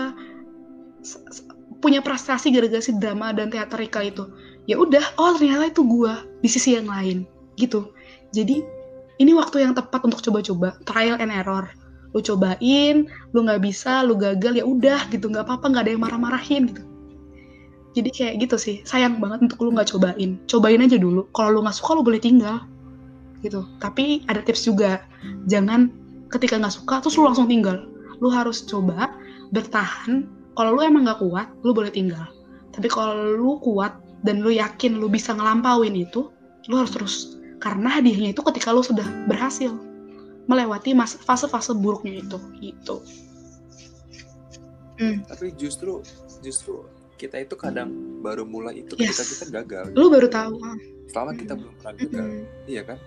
[1.81, 4.23] punya prestasi gara-gara si drama dan teaterikal itu.
[4.69, 7.25] Ya udah oh ternyata itu gue di sisi yang lain
[7.57, 7.93] gitu.
[8.31, 8.80] Jadi
[9.21, 10.73] ini waktu yang tepat untuk coba-coba.
[10.89, 11.69] Trial and error.
[12.11, 15.29] Lu cobain lu nggak bisa lu gagal ya udah gitu.
[15.29, 16.83] Nggak apa-apa nggak ada yang marah-marahin gitu.
[17.93, 18.75] Jadi kayak gitu sih.
[18.83, 20.41] Sayang banget untuk lu nggak cobain.
[20.49, 21.29] Cobain aja dulu.
[21.37, 22.65] Kalau lu nggak suka lu boleh tinggal.
[23.45, 23.61] Gitu.
[23.77, 25.05] Tapi ada tips juga.
[25.45, 25.93] Jangan
[26.33, 27.85] ketika nggak suka terus lu langsung tinggal.
[28.17, 29.13] Lu harus coba
[29.53, 30.25] bertahan.
[30.57, 32.25] Kalau lu emang nggak kuat lu boleh tinggal.
[32.73, 36.29] Tapi kalau lu kuat dan lu yakin lu bisa ngelampauin itu
[36.69, 37.15] lu harus terus
[37.61, 39.69] karena hadiahnya itu ketika lo sudah berhasil
[40.49, 43.05] melewati fase-fase buruknya itu gitu.
[45.01, 45.25] Hmm.
[45.25, 46.05] tapi justru
[46.45, 46.85] justru
[47.17, 47.89] kita itu kadang
[48.21, 49.17] baru mulai itu yes.
[49.17, 49.85] ketika kita gagal.
[49.93, 50.57] Lo baru tahu
[51.13, 52.25] selama kita belum pernah gagal.
[52.25, 52.45] Hmm.
[52.65, 52.97] iya kan?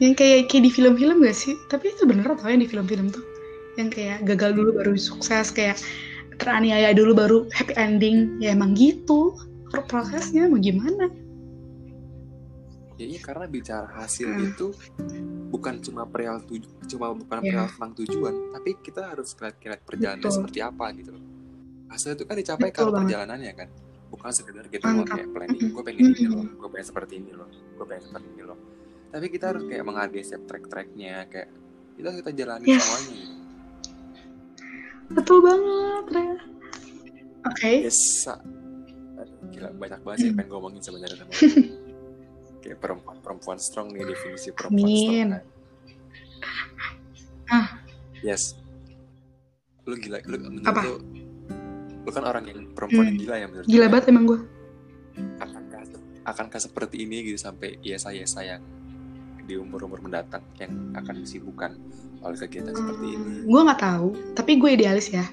[0.00, 1.54] Yang kayak kayak di film-film gak sih?
[1.68, 3.24] Tapi itu bener tau yang di film-film tuh.
[3.76, 5.76] Yang kayak gagal dulu baru sukses kayak
[6.40, 8.40] teraniaya dulu baru happy ending.
[8.40, 9.36] Ya emang gitu.
[9.88, 11.12] Prosesnya mau gimana
[12.94, 14.48] ya iya karena bicara hasil hmm.
[14.54, 14.66] itu
[15.50, 17.46] bukan cuma perihal tuju cuma bukan yeah.
[17.50, 20.36] perihal tentang tujuan tapi kita harus lihat-lihat perjalanannya Betul.
[20.38, 21.24] seperti apa gitu loh
[21.90, 23.02] hasil itu kan dicapai Betul kalau banget.
[23.06, 23.68] perjalanannya kan
[24.14, 27.48] bukan sekedar gitu loh kayak planning gue pengen ini loh gue pengen seperti ini loh
[27.50, 28.58] gue pengen seperti ini loh
[29.10, 31.50] tapi kita harus kayak menghargai setiap track-tracknya kayak
[31.94, 32.82] kita kita jalani yes.
[32.82, 33.34] semuanya gitu.
[35.14, 36.24] Betul banget, Re.
[36.24, 36.40] Oke.
[37.54, 37.76] Okay.
[37.86, 38.26] Yes.
[38.26, 41.32] Aduh, gila banyak banget sih pengen ngomongin sebenarnya sama
[42.64, 44.96] kayak perempuan perempuan strong nih definisi perempuan Amin.
[44.96, 45.42] strong kan.
[47.52, 47.68] ah.
[48.24, 48.56] Yes.
[49.84, 50.80] Lu gila lu menurut apa?
[50.80, 50.96] lu,
[52.08, 53.10] lu kan orang yang perempuan hmm.
[53.12, 54.40] yang gila ya menurut gila banget emang gue
[55.44, 55.82] akankah
[56.24, 58.64] akankah seperti ini gitu sampai ya saya sayang
[59.44, 61.76] di umur umur mendatang yang akan disibukkan
[62.24, 63.32] oleh kegiatan hmm, seperti ini?
[63.44, 65.28] Gue nggak tahu tapi gue idealis ya.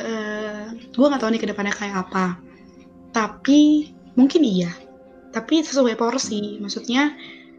[0.00, 2.40] Uh, gue nggak tahu nih ke depannya kayak apa.
[3.12, 4.72] Tapi mungkin iya
[5.36, 7.12] tapi sesuai porsi maksudnya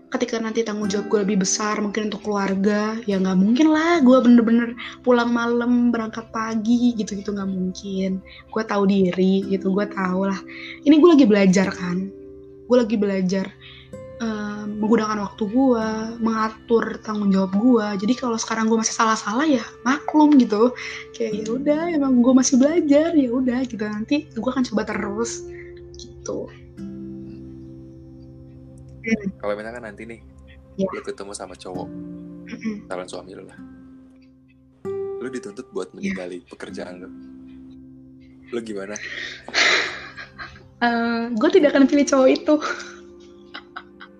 [0.08, 4.00] ketika nanti tanggung jawab gue lebih besar mungkin untuk keluarga ya nggak mungkin lah.
[4.00, 4.72] Gue bener-bener
[5.04, 8.24] pulang malam berangkat pagi gitu-gitu nggak mungkin.
[8.52, 9.76] Gue tahu diri gitu.
[9.76, 10.40] Gue tahu lah.
[10.88, 12.08] Ini gue lagi belajar kan.
[12.68, 13.52] Gue lagi belajar
[14.24, 15.88] uh, menggunakan waktu gue
[16.24, 20.72] mengatur tanggung jawab gue jadi kalau sekarang gue masih salah-salah ya maklum gitu.
[21.12, 23.84] Kayak ya udah emang gue masih belajar ya udah gitu.
[23.84, 25.44] Nanti gue akan coba terus
[26.00, 26.48] gitu
[29.08, 29.40] hmm.
[29.40, 30.20] kalau misalkan nanti nih
[30.76, 30.92] yeah.
[30.92, 31.90] lu ketemu sama cowok
[32.88, 33.60] calon suami lu lah
[35.18, 35.96] lu dituntut buat iya.
[35.96, 36.50] meninggali yeah.
[36.52, 37.10] pekerjaan lu
[38.54, 42.56] lu gimana uh, eh, gue tidak akan pilih cowok itu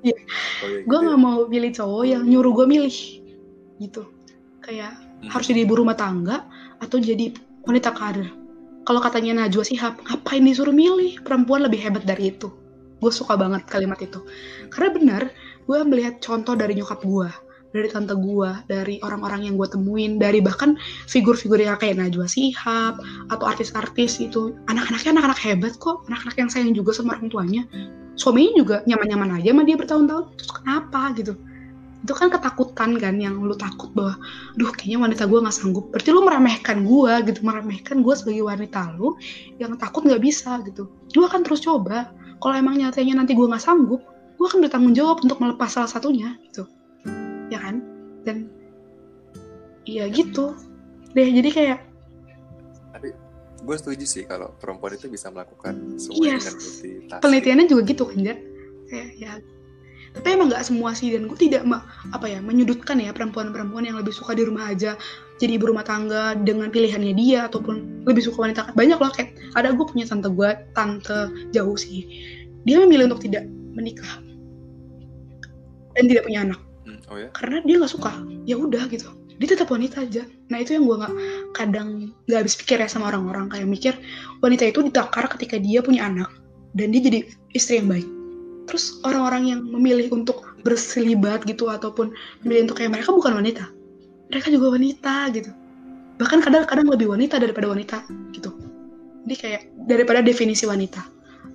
[0.04, 0.20] yeah.
[0.64, 1.24] oh, ya, gue gitu nggak ya?
[1.24, 2.98] mau pilih cowok yang nyuruh gue milih
[3.78, 4.04] gitu
[4.66, 5.30] kayak hmm.
[5.32, 6.44] harus jadi ibu rumah tangga
[6.82, 7.32] atau jadi
[7.64, 8.30] wanita karir
[8.88, 12.52] kalau katanya Najwa Sihab ngapain disuruh milih perempuan lebih hebat dari itu
[12.98, 14.24] gue suka banget kalimat itu
[14.74, 15.22] karena benar
[15.68, 17.30] gue melihat contoh dari nyokap gue
[17.76, 22.98] dari tante gue, dari orang-orang yang gue temuin, dari bahkan figur-figur yang kayak Najwa Sihab
[23.30, 27.64] atau artis-artis itu, anak-anaknya anak-anak hebat kok, anak-anak yang sayang juga sama orang tuanya.
[28.18, 31.34] Suaminya juga nyaman-nyaman aja sama dia bertahun-tahun, terus kenapa gitu?
[32.02, 34.18] Itu kan ketakutan kan yang lu takut bahwa,
[34.56, 35.86] duh kayaknya wanita gue gak sanggup.
[35.94, 39.20] Berarti lu meremehkan gue gitu, meremehkan gue sebagai wanita lu
[39.62, 40.90] yang takut gak bisa gitu.
[41.14, 44.02] Gue akan terus coba kalau emang nyatanya nanti gue nggak sanggup
[44.38, 46.70] gue akan bertanggung jawab untuk melepas salah satunya gitu.
[47.50, 47.82] Ya kan?
[48.22, 48.54] Dan
[49.90, 50.54] iya gitu.
[51.18, 51.80] Deh jadi kayak
[52.98, 53.14] tapi
[53.62, 56.50] gue setuju sih kalau perempuan itu bisa melakukan semua yes.
[56.50, 58.36] dengan multitasi penelitiannya juga gitu kan ya
[58.90, 59.34] kayak ya.
[60.18, 61.62] Tapi emang nggak semua sih dan gue tidak
[62.10, 64.98] apa ya menyudutkan ya perempuan-perempuan yang lebih suka di rumah aja
[65.38, 68.74] jadi ibu rumah tangga dengan pilihannya dia ataupun lebih suka wanita.
[68.74, 71.18] Banyak loh kayak ada gue punya tante gue tante
[71.54, 72.10] jauh sih.
[72.66, 73.46] Dia memilih untuk tidak
[73.78, 74.18] menikah.
[75.94, 76.60] Dan tidak punya anak.
[76.90, 77.30] Hmm, oh ya?
[77.38, 78.12] Karena dia nggak suka.
[78.50, 79.14] Ya udah gitu.
[79.38, 80.26] Dia tetap wanita aja.
[80.50, 81.14] Nah itu yang gue nggak
[81.54, 81.88] kadang
[82.26, 83.54] nggak habis pikir ya sama orang-orang.
[83.54, 83.94] Kayak mikir
[84.42, 86.34] wanita itu ditakar ketika dia punya anak
[86.74, 87.20] dan dia jadi
[87.54, 88.10] istri yang baik.
[88.66, 93.77] Terus orang-orang yang memilih untuk berselibat gitu ataupun memilih untuk kayak mereka bukan wanita
[94.32, 95.52] mereka juga wanita gitu.
[96.18, 97.98] Bahkan kadang-kadang lebih wanita daripada wanita
[98.34, 98.52] gitu.
[99.28, 101.04] Jadi kayak daripada definisi wanita.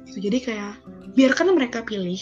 [0.08, 0.28] Gitu.
[0.28, 0.72] Jadi kayak
[1.16, 2.18] biarkan mereka pilih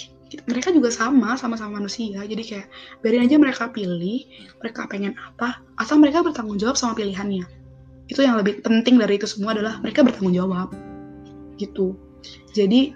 [0.46, 2.22] mereka juga sama sama-sama manusia.
[2.22, 2.66] Jadi kayak
[3.02, 4.26] biarin aja mereka pilih
[4.62, 7.42] mereka pengen apa asal mereka bertanggung jawab sama pilihannya.
[8.06, 10.70] Itu yang lebih penting dari itu semua adalah mereka bertanggung jawab.
[11.58, 11.98] Gitu.
[12.54, 12.94] Jadi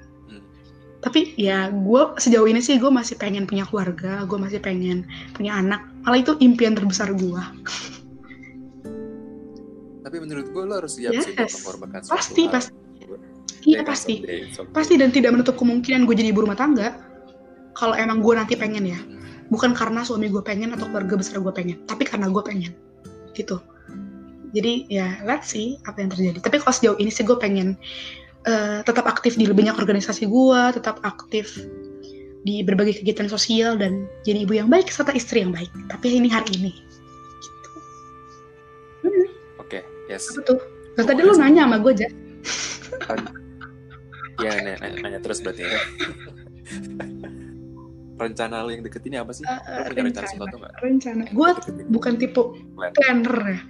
[1.05, 5.05] tapi ya gue sejauh ini sih gue masih pengen punya keluarga gue masih pengen
[5.37, 7.43] punya anak malah itu impian terbesar gue
[10.05, 11.65] tapi menurut gue lo harus siap sih Yes.
[11.65, 12.53] mengorbankan suatu Pasti, hal.
[12.53, 12.73] pasti.
[12.75, 13.17] Ya
[13.65, 14.15] iya kan, pasti
[14.77, 17.01] pasti dan tidak menutup kemungkinan gue jadi ibu rumah tangga
[17.73, 19.01] kalau emang gue nanti pengen ya.
[19.49, 22.73] Bukan karena suami gue pengen atau keluarga besar gue pengen tapi karena gue pengen.
[23.33, 23.57] Gitu.
[24.55, 26.39] Jadi ya let's see apa yang terjadi.
[26.45, 27.75] Tapi kalau sejauh ini sih gue pengen
[28.45, 31.65] eh, tetap aktif di banyak organisasi gue tetap aktif
[32.45, 35.73] di berbagai kegiatan sosial dan jadi ibu yang baik serta istri yang baik.
[35.89, 36.73] Tapi ini hari ini.
[37.41, 37.69] Gitu.
[39.09, 39.27] Hmm,
[39.61, 39.81] oke
[40.13, 40.29] yes.
[40.37, 40.59] Apa tuh?
[40.95, 42.09] Nah, tadi lu nanya sama gue aja
[44.43, 45.81] ya nanya, nanya, nanya terus berarti ya.
[48.15, 49.43] Rencana lo yang deket ini apa sih?
[49.91, 50.75] Punya rencana sesuatu nggak?
[50.83, 51.23] Rencana.
[51.35, 51.51] Gue
[51.91, 52.43] bukan tipe
[52.79, 53.61] Plan, planner ya.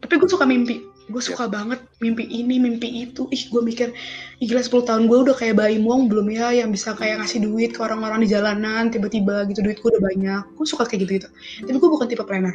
[0.00, 3.26] Tapi gue suka mimpi gue suka banget mimpi ini mimpi itu.
[3.34, 3.90] Ih gue mikir
[4.38, 7.42] ih gila 10 tahun gue udah kayak bayi muang belum ya yang bisa kayak ngasih
[7.42, 10.42] duit ke orang-orang di jalanan tiba-tiba gitu duit gue udah banyak.
[10.54, 11.28] Gue suka kayak gitu gitu
[11.66, 12.54] tapi gue bukan tipe planner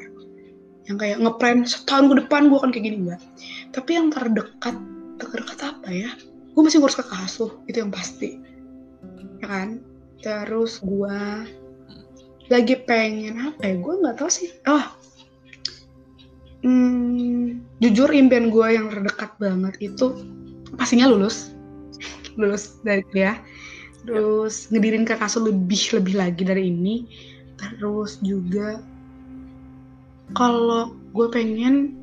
[0.86, 3.22] yang kayak ngeplan setahun ke depan gue akan kayak gini enggak.
[3.76, 4.76] Tapi yang terdekat
[5.20, 6.10] terdekat apa ya?
[6.56, 8.40] Gue masih ngurus kakak asuh itu yang pasti.
[9.44, 9.84] Ya kan?
[10.24, 11.20] Terus gue
[12.48, 13.76] lagi pengen apa ya?
[13.82, 14.50] Gue nggak tahu sih.
[14.70, 14.86] Oh
[17.86, 20.18] jujur impian gue yang terdekat banget itu
[20.74, 21.54] pastinya lulus.
[22.34, 23.38] Lulus dari kuliah.
[24.06, 27.06] Terus ngedirin kakak asuh lebih lebih lagi dari ini.
[27.62, 28.82] Terus juga
[30.34, 31.94] kalau gue pengen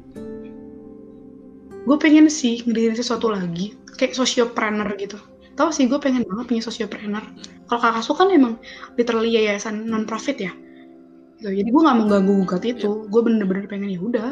[1.83, 5.19] gue pengen sih ngedirin sesuatu lagi kayak sociopreneur gitu.
[5.59, 7.25] Tahu sih gue pengen banget punya sociopreneur.
[7.67, 8.55] Kalau kakak kan emang
[8.95, 10.53] literally yayasan non profit ya.
[11.43, 11.59] Gitu.
[11.59, 13.11] jadi gue nggak mau ganggu gugat itu.
[13.11, 14.31] Gue bener-bener pengen ya udah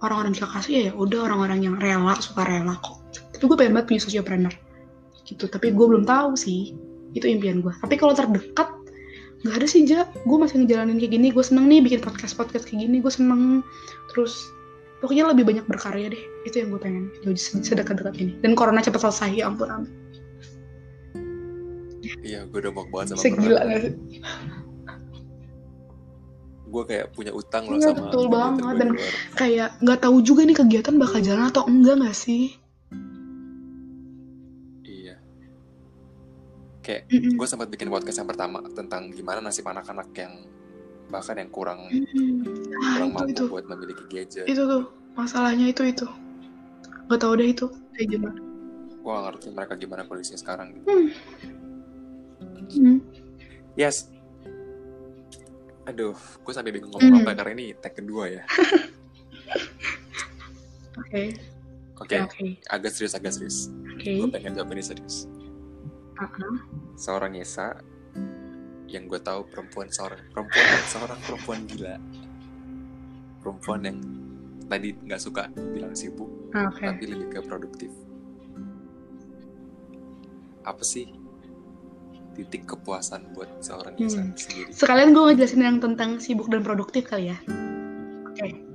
[0.00, 3.00] orang-orang di kakak asuh ya udah orang-orang yang rela suka rela kok.
[3.36, 4.54] Tapi gue pengen banget punya sociopreneur.
[5.24, 5.44] Gitu.
[5.46, 6.76] Tapi gue belum tahu sih.
[7.10, 8.70] Itu impian gue tapi kalau terdekat
[9.42, 10.06] nggak ada sih ja.
[10.28, 13.64] Gue masih ngejalanin kayak gini gue seneng nih bikin podcast podcast kayak gini gue seneng.
[14.12, 14.36] Terus
[15.00, 16.22] pokoknya lebih banyak berkarya deh.
[16.44, 17.12] Itu yang gue pengen.
[17.24, 18.32] Jauh sedekat-dekat ini.
[18.40, 19.90] Dan corona cepat selesai ya ampun amin
[22.24, 23.70] iya gue udah mau banget sama segila corona.
[23.72, 23.94] gak sih
[26.70, 28.74] gue kayak punya utang loh Iya, sama betul banget.
[28.78, 28.98] Dan-
[29.34, 32.54] kayak nggak tahu juga nih kegiatan bakal jalan atau enggak nggak sih
[34.82, 35.18] iya
[36.80, 37.34] kayak Mm-mm.
[37.34, 40.32] gue sempat bikin podcast yang pertama tentang gimana nasib anak-anak yang
[41.08, 42.46] bahkan yang kurang Mm-mm.
[42.78, 46.06] ah kurang itu mampu itu buat memiliki gadget itu tuh masalahnya itu itu
[47.06, 48.38] nggak tahu deh itu kayak gimana
[48.94, 50.86] gue gak ngerti mereka gimana kondisinya sekarang gitu.
[50.86, 51.08] hmm.
[52.70, 52.96] Hmm.
[53.74, 54.06] yes
[55.90, 57.20] aduh gue sampai bingung ngomong Mhm.
[57.20, 58.42] apa karena ini tag kedua ya.
[60.96, 61.34] Oke.
[62.00, 62.16] Oke
[62.66, 63.68] agak serius agak serius.
[63.90, 64.16] Oke.
[64.16, 65.26] Gue pengen jawab ini serius.
[66.14, 66.54] Ah-ah.
[66.94, 67.80] seorang Yesa
[68.86, 71.94] yang gue tahu perempuan seorang perempuan seorang perempuan gila.
[73.40, 73.98] Perempuan yang
[74.66, 76.78] tadi nggak suka bilang sibuk Ah, oke.
[76.78, 77.88] tapi lebih ke produktif.
[80.60, 81.08] Apa sih
[82.40, 84.32] titik kepuasan buat seorang Hmm.
[84.32, 84.72] sendiri.
[84.72, 87.38] Sekalian gue ngejelasin yang tentang sibuk dan produktif kali ya.
[88.24, 88.70] Oke.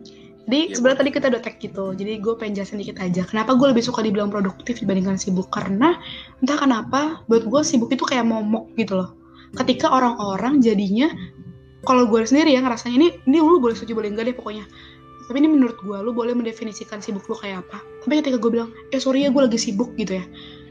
[0.46, 3.58] Jadi Iya, sebenarnya tadi kita udah tag gitu jadi gue pengen jelasin dikit aja kenapa
[3.58, 5.50] gue lebih suka dibilang produktif dibandingkan sibuk?
[5.50, 5.98] Karena
[6.38, 9.18] entah kenapa buat gue sibuk itu kayak momok gitu loh.
[9.58, 11.10] Ketika orang-orang jadinya
[11.82, 14.70] kalau gue sendiri ya ngerasanya ini ini lu boleh setuju boleh enggak deh pokoknya.
[15.26, 17.82] Tapi ini menurut gue lu boleh mendefinisikan sibuk lu kayak apa.
[18.06, 20.26] Tapi ketika gue bilang eh sorry ya gue lagi sibuk gitu ya.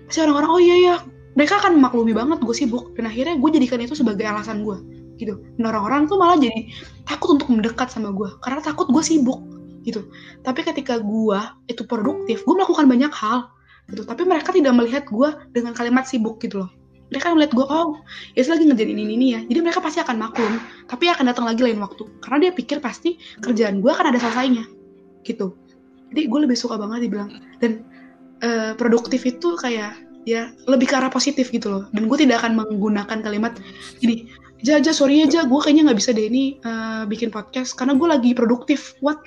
[0.07, 0.97] Pasti orang-orang oh iya ya
[1.35, 4.79] mereka akan maklumi banget gue sibuk dan akhirnya gue jadikan itu sebagai alasan gue
[5.19, 5.43] gitu.
[5.59, 6.71] Dan orang-orang tuh malah jadi
[7.07, 9.43] takut untuk mendekat sama gue karena takut gue sibuk
[9.83, 10.07] gitu.
[10.47, 13.51] Tapi ketika gue itu produktif gue melakukan banyak hal
[13.91, 14.07] gitu.
[14.07, 16.71] Tapi mereka tidak melihat gue dengan kalimat sibuk gitu loh.
[17.13, 17.99] Mereka melihat gue oh
[18.39, 19.41] ya lagi ngerjain ini ini ya.
[19.43, 23.19] Jadi mereka pasti akan maklum tapi akan datang lagi lain waktu karena dia pikir pasti
[23.43, 24.65] kerjaan gue akan ada selesainya
[25.27, 25.59] gitu.
[26.15, 27.83] Jadi gue lebih suka banget dibilang dan
[28.39, 32.57] eh, produktif itu kayak ya lebih ke arah positif gitu loh dan gue tidak akan
[32.61, 33.57] menggunakan kalimat
[34.01, 34.29] gini
[34.65, 38.31] Jaja sorry aja gue kayaknya nggak bisa deh ini uh, bikin podcast karena gue lagi
[38.33, 39.21] produktif what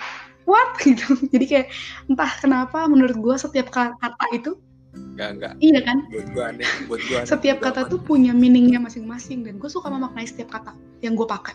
[0.50, 1.68] what gitu jadi kayak
[2.10, 4.58] entah kenapa menurut gue setiap kata itu
[4.98, 5.54] Enggak, enggak.
[5.62, 5.98] Iya kan?
[6.10, 7.30] Buat gue aneh, buat gue aneh.
[7.30, 10.74] Setiap kata tuh punya meaningnya masing-masing dan gue suka memaknai setiap kata
[11.06, 11.54] yang gue pakai.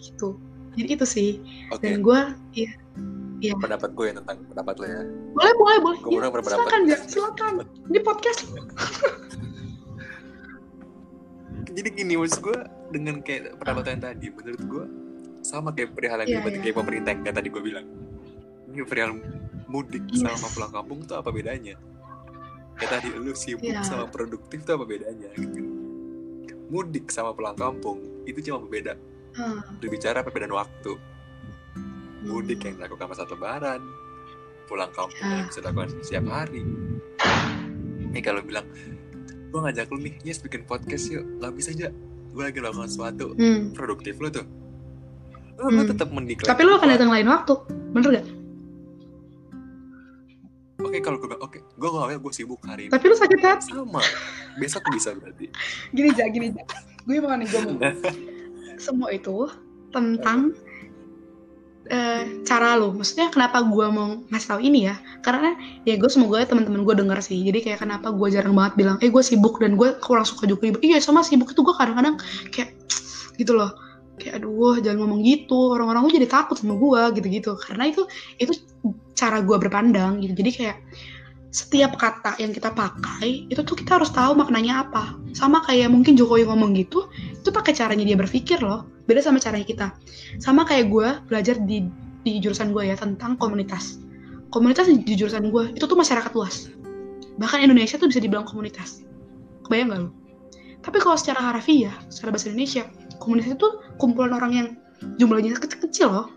[0.00, 0.40] Gitu.
[0.76, 1.30] Jadi itu sih.
[1.68, 1.84] Oke.
[1.84, 2.20] Dan gue,
[2.56, 2.72] iya.
[3.36, 3.52] Iya.
[3.56, 5.00] Pendapat gue yang tentang pendapat lo ya.
[5.32, 5.98] Boleh, boleh, boleh.
[6.00, 6.66] Gue Ya, berpendapat.
[6.66, 7.52] silakan ya, silakan.
[7.86, 8.40] Ini podcast.
[11.76, 12.56] Jadi gini maksud gue
[12.88, 14.84] dengan kayak pendapat yang tadi, menurut gue
[15.44, 16.60] sama kayak perihal yang Iya, yeah, iya.
[16.62, 17.86] kayak pemerintah yang tadi gue bilang.
[18.66, 19.12] Ini perihal
[19.66, 20.24] mudik Yes.
[20.24, 21.76] sama pulang kampung tuh apa bedanya?
[22.76, 23.84] Kayak tadi lu sibuk Iya.
[23.84, 25.28] sama produktif tuh apa bedanya?
[25.32, 25.60] Gitu.
[26.66, 28.96] Mudik sama pulang kampung itu cuma berbeda
[29.36, 29.60] Hmm.
[29.78, 30.96] berbicara perbedaan waktu.
[32.26, 33.80] Mudik yang dilakukan pas saat lebaran,
[34.66, 35.30] pulang kampung Ya.
[35.36, 36.62] yang bisa dilakukan setiap hari.
[38.10, 38.66] Nih kalau bilang,
[39.46, 41.88] gue ngajak lu nih, yes bikin podcast yuk, gak bisa aja.
[42.30, 43.70] Gue lagi lakukan sesuatu Hmm.
[43.72, 44.44] produktif lu tuh.
[45.56, 45.88] Lu, lu Hmm.
[45.88, 46.48] tetap mendiklat.
[46.48, 47.54] Tapi lu akan datang lain waktu,
[47.90, 48.26] bener gak?
[50.78, 52.92] Oke kalau gue bilang, oke, gue gak gue sibuk hari ini.
[52.92, 53.72] Tapi lu sakit hati.
[53.72, 54.02] Sama,
[54.56, 55.48] besok bisa berarti.
[55.90, 56.62] Gini aja, gini aja.
[57.02, 57.78] Gue mau nih, gue mau.
[58.76, 59.48] Semua itu
[59.88, 60.52] tentang
[61.90, 62.94] eh, cara lu.
[62.94, 64.96] Maksudnya kenapa gue mau ngasih tahu ini ya?
[65.22, 65.54] Karena
[65.86, 67.38] ya gue semoga teman-teman gue denger sih.
[67.42, 70.68] Jadi kayak kenapa gue jarang banget bilang, eh gue sibuk dan gue kurang suka juga
[70.70, 70.82] ribet.
[70.84, 72.16] Iya sama sibuk itu gue kadang-kadang
[72.54, 72.74] kayak
[73.40, 73.70] gitu loh.
[74.16, 75.76] Kayak aduh jangan ngomong gitu.
[75.76, 77.52] Orang-orang tuh jadi takut sama gue gitu-gitu.
[77.60, 78.02] Karena itu
[78.40, 78.52] itu
[79.16, 80.32] cara gue berpandang gitu.
[80.36, 80.76] Jadi kayak
[81.56, 85.16] setiap kata yang kita pakai itu tuh kita harus tahu maknanya apa.
[85.32, 88.84] Sama kayak mungkin Jokowi ngomong gitu, itu pakai caranya dia berpikir loh.
[89.08, 89.86] Beda sama caranya kita.
[90.36, 91.88] Sama kayak gue belajar di
[92.28, 93.96] di jurusan gue ya tentang komunitas.
[94.52, 96.68] Komunitas di, jurusan gue itu tuh masyarakat luas.
[97.40, 99.00] Bahkan Indonesia tuh bisa dibilang komunitas.
[99.64, 100.10] Kebayang gak lu?
[100.84, 102.84] Tapi kalau secara harafiah, secara bahasa Indonesia,
[103.16, 104.68] komunitas itu kumpulan orang yang
[105.16, 106.28] jumlahnya kecil-kecil loh.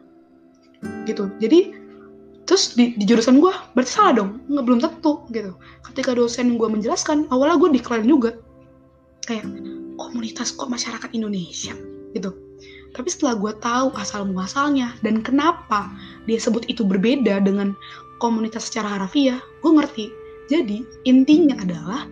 [1.03, 1.27] Gitu.
[1.43, 1.75] Jadi
[2.49, 4.41] terus di, di jurusan gue berarti salah dong.
[4.49, 5.53] Nggak belum tentu gitu.
[5.85, 8.41] Ketika dosen gue menjelaskan awalnya gue decline juga.
[9.29, 9.45] Kayak
[10.01, 11.77] komunitas kok masyarakat Indonesia?
[12.17, 12.33] Gitu.
[12.97, 15.93] Tapi setelah gue tahu asal muasalnya dan kenapa
[16.25, 17.77] dia sebut itu berbeda dengan
[18.17, 20.09] komunitas secara harafiah gue ngerti.
[20.49, 22.09] Jadi intinya adalah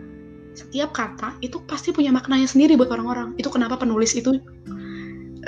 [0.53, 3.33] setiap kata itu pasti punya maknanya sendiri buat orang-orang.
[3.41, 4.37] Itu kenapa penulis itu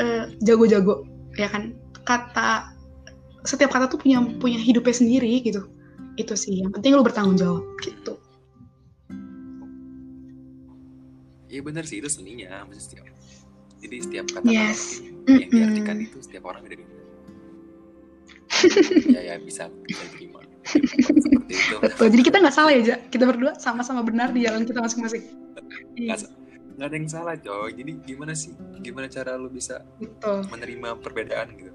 [0.02, 1.06] eh, jago-jago
[1.38, 1.78] ya kan?
[2.10, 2.79] Kata
[3.43, 5.67] setiap kata tuh punya punya hidupnya sendiri gitu
[6.15, 8.19] itu sih yang penting lu bertanggung jawab gitu
[11.49, 13.06] Iya bener sih itu seninya, maksudnya setiap.
[13.82, 15.02] Jadi setiap kata Yes.
[15.25, 15.49] yang Mm-mm.
[15.49, 16.93] diartikan itu setiap orang beda-beda.
[19.17, 20.45] ya ya bisa bisa terima.
[20.62, 21.75] Seperti itu.
[21.82, 25.25] betul jadi kita nggak salah ya Ja kita berdua sama-sama benar di jalan kita masing-masing
[25.97, 26.19] Iya, Nggak,
[26.78, 27.69] nggak ada yang salah coy.
[27.73, 28.54] Jadi gimana sih?
[28.86, 31.73] Gimana cara lu bisa betul menerima perbedaan gitu?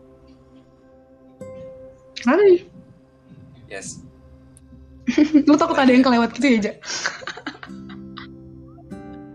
[2.25, 2.61] Kenapa nih
[3.67, 4.01] Yes.
[5.45, 6.75] lu takut ada yang kelewat gitu ya Ja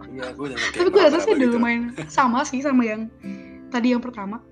[0.10, 1.56] Iya, gue udah kayak tapi gue rasa sih udah gitu.
[1.56, 3.08] lumayan sama sih sama yang
[3.70, 4.44] tadi yang pertama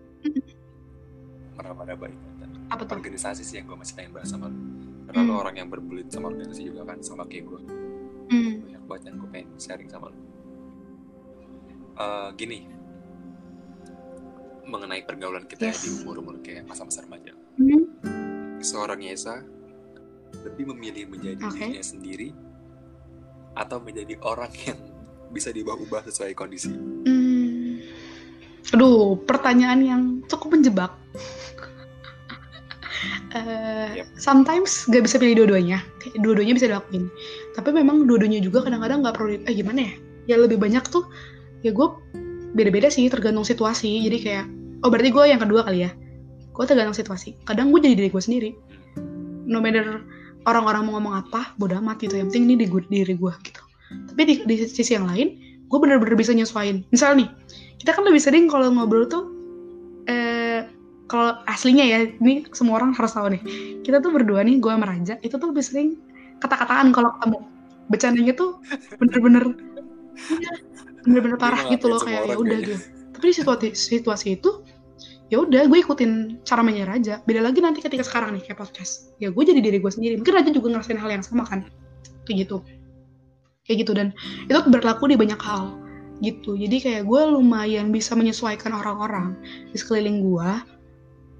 [1.53, 2.25] Meraba-raba itu.
[2.67, 4.59] apa tuh Organisasi sih yang gue masih pengen bahas sama lu.
[5.05, 5.41] Karena lu Hmm.
[5.41, 7.61] orang yang berbelit sama organisasi juga kan, sama kayak gue.
[8.27, 8.53] hmm.
[8.61, 10.19] banyak banget yang gue pengen sharing sama lo.
[11.97, 12.67] Eh, gini,
[14.63, 15.79] mengenai pergaulan kita Yes.
[15.81, 17.87] di umur-umur kayak masa-masa remaja, Hmm.
[18.61, 19.43] Seorang Yesa
[20.43, 21.57] lebih memilih menjadi Oke.
[21.57, 22.29] dirinya sendiri
[23.57, 24.79] atau menjadi orang yang
[25.33, 26.71] bisa diubah-ubah sesuai kondisi.
[26.71, 27.83] Hmm.
[28.75, 30.91] Aduh, pertanyaan yang cukup menjebak.
[33.27, 34.07] Eh, Yep.
[34.17, 35.83] Sometimes gak bisa pilih dua-duanya.
[36.17, 37.11] Dua-duanya bisa dilakuin.
[37.53, 39.37] Tapi memang dua-duanya juga kadang-kadang gak perlu.
[39.45, 39.93] Eh gimana ya?
[40.25, 41.05] Ya lebih banyak tuh.
[41.61, 41.87] Ya gue
[42.57, 44.01] beda-beda sih tergantung situasi.
[44.09, 44.45] Jadi kayak,
[44.81, 45.91] oh berarti gue yang kedua kali ya.
[46.57, 47.37] Gue tergantung situasi.
[47.45, 48.49] Kadang gue jadi diri gue sendiri.
[49.45, 50.01] No matter
[50.49, 52.17] orang-orang mau ngomong apa, bodo amat gitu.
[52.17, 53.61] Yang penting ini di diri gue gitu.
[54.09, 55.37] Tapi di, di sisi yang lain,
[55.69, 56.81] gue bener-bener bisa nyesuaiin.
[56.89, 57.29] Misal nih,
[57.77, 59.29] kita kan lebih sering kalau ngobrol tuh,
[60.09, 60.65] eh
[61.07, 63.41] kalau aslinya ya, ini semua orang harus tahu nih.
[63.85, 65.87] Kita tuh berdua nih, gue sama Raja, itu tuh lebih sering
[66.43, 67.39] kata-kataan kalau ketemu.
[67.87, 68.59] Bercandanya tuh
[68.99, 69.55] bener-bener,
[71.07, 72.75] bener-bener parah gitu loh kayak ya udah kayaknya.
[72.75, 72.85] gitu.
[73.15, 74.49] Tapi di situasi, situasi itu,
[75.27, 77.19] ya udah gue ikutin cara mainnya Raja.
[77.27, 79.11] Beda lagi nanti ketika sekarang nih kayak podcast.
[79.19, 80.19] Ya gue jadi diri gue sendiri.
[80.19, 81.67] Mungkin Raja juga ngerasain hal yang sama kan,
[82.27, 82.63] kayak gitu.
[83.67, 84.07] Kayak gitu dan
[84.47, 85.75] itu berlaku di banyak hal
[86.23, 86.55] gitu.
[86.55, 89.35] Jadi kayak gue lumayan bisa menyesuaikan orang-orang
[89.69, 90.49] di sekeliling gue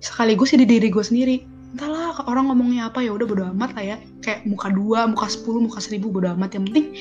[0.01, 1.35] sekaligus jadi diri gue sendiri
[1.73, 5.59] entahlah orang ngomongnya apa ya udah bodo amat lah ya kayak muka dua muka sepuluh
[5.65, 6.93] muka seribu bodo amat yang penting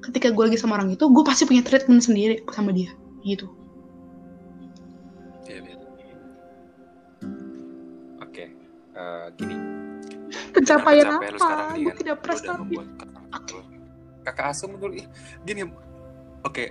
[0.00, 2.90] ketika gue lagi sama orang itu gue pasti punya treatment sendiri sama dia
[3.26, 3.50] gitu
[9.00, 9.56] eh, gini.
[10.50, 11.38] Pencapaian Dengan apa?
[11.38, 12.74] sekarang Gue kan, tidak prestasi.
[12.76, 13.64] kakak.
[14.20, 14.94] Kakak asuh menurut
[15.42, 15.60] gini.
[16.40, 16.64] Oke,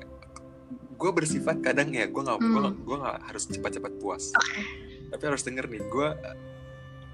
[0.92, 2.76] gue bersifat kadang ya gue nggak Hmm.
[2.78, 4.32] gue nggak harus cepat-cepat puas.
[4.32, 4.62] Oke.
[5.10, 6.08] Tapi harus denger nih, gue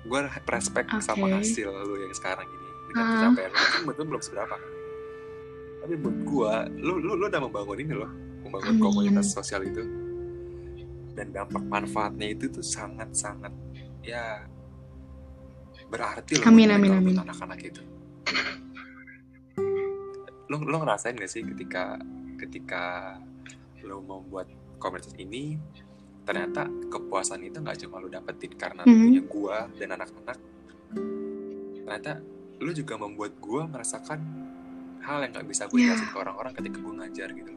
[0.05, 1.41] gue respect sama Oke.
[1.41, 3.09] hasil lu yang sekarang ini dengan Ah.
[3.09, 3.57] pencapaian lu.
[3.57, 4.61] Mungkin betul belum seberapa kan.
[5.81, 8.11] Tapi buat gue, lu lu lu udah membangun ini loh,
[8.41, 8.83] membangun Amin.
[8.83, 9.81] komunitas sosial itu.
[11.15, 13.53] Dan dampak manfaatnya itu tuh sangat-sangat
[14.01, 14.43] ya
[15.87, 17.15] berarti loh Amin, amin, amin.
[17.19, 17.81] anak-anak itu.
[20.45, 21.97] Lo lo ngerasain gak sih ketika
[22.37, 23.15] ketika
[23.81, 25.57] lo membuat komunitas ini
[26.21, 29.01] ternyata kepuasan itu nggak cuma lo dapetin karena lo Mhm.
[29.03, 30.37] punya gua dan anak-anak
[31.79, 32.11] ternyata
[32.57, 34.19] lo juga membuat gua merasakan
[34.99, 35.93] hal yang nggak bisa gue Ya.
[35.93, 37.53] jelasin ke orang-orang ketika gue ngajar gitu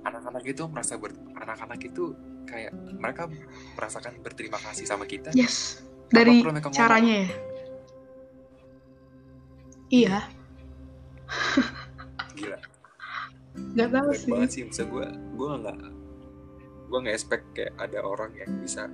[0.00, 2.14] anak-anak itu merasa ber, anak-anak itu
[2.46, 3.26] kayak mereka
[3.74, 5.82] merasakan berterima kasih sama kita Yes.
[6.06, 6.78] Dari mereka ngomong.
[6.78, 7.28] caranya ya.
[9.88, 10.18] Iya.
[12.34, 12.58] gila
[13.74, 14.28] Gak keren sih.
[14.28, 15.78] banget sih bisa gue gue nggak
[16.86, 18.86] gue nggak expect kayak ada orang yang bisa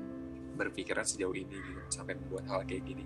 [0.54, 3.04] berpikiran sejauh ini gitu sampai membuat hal kayak gini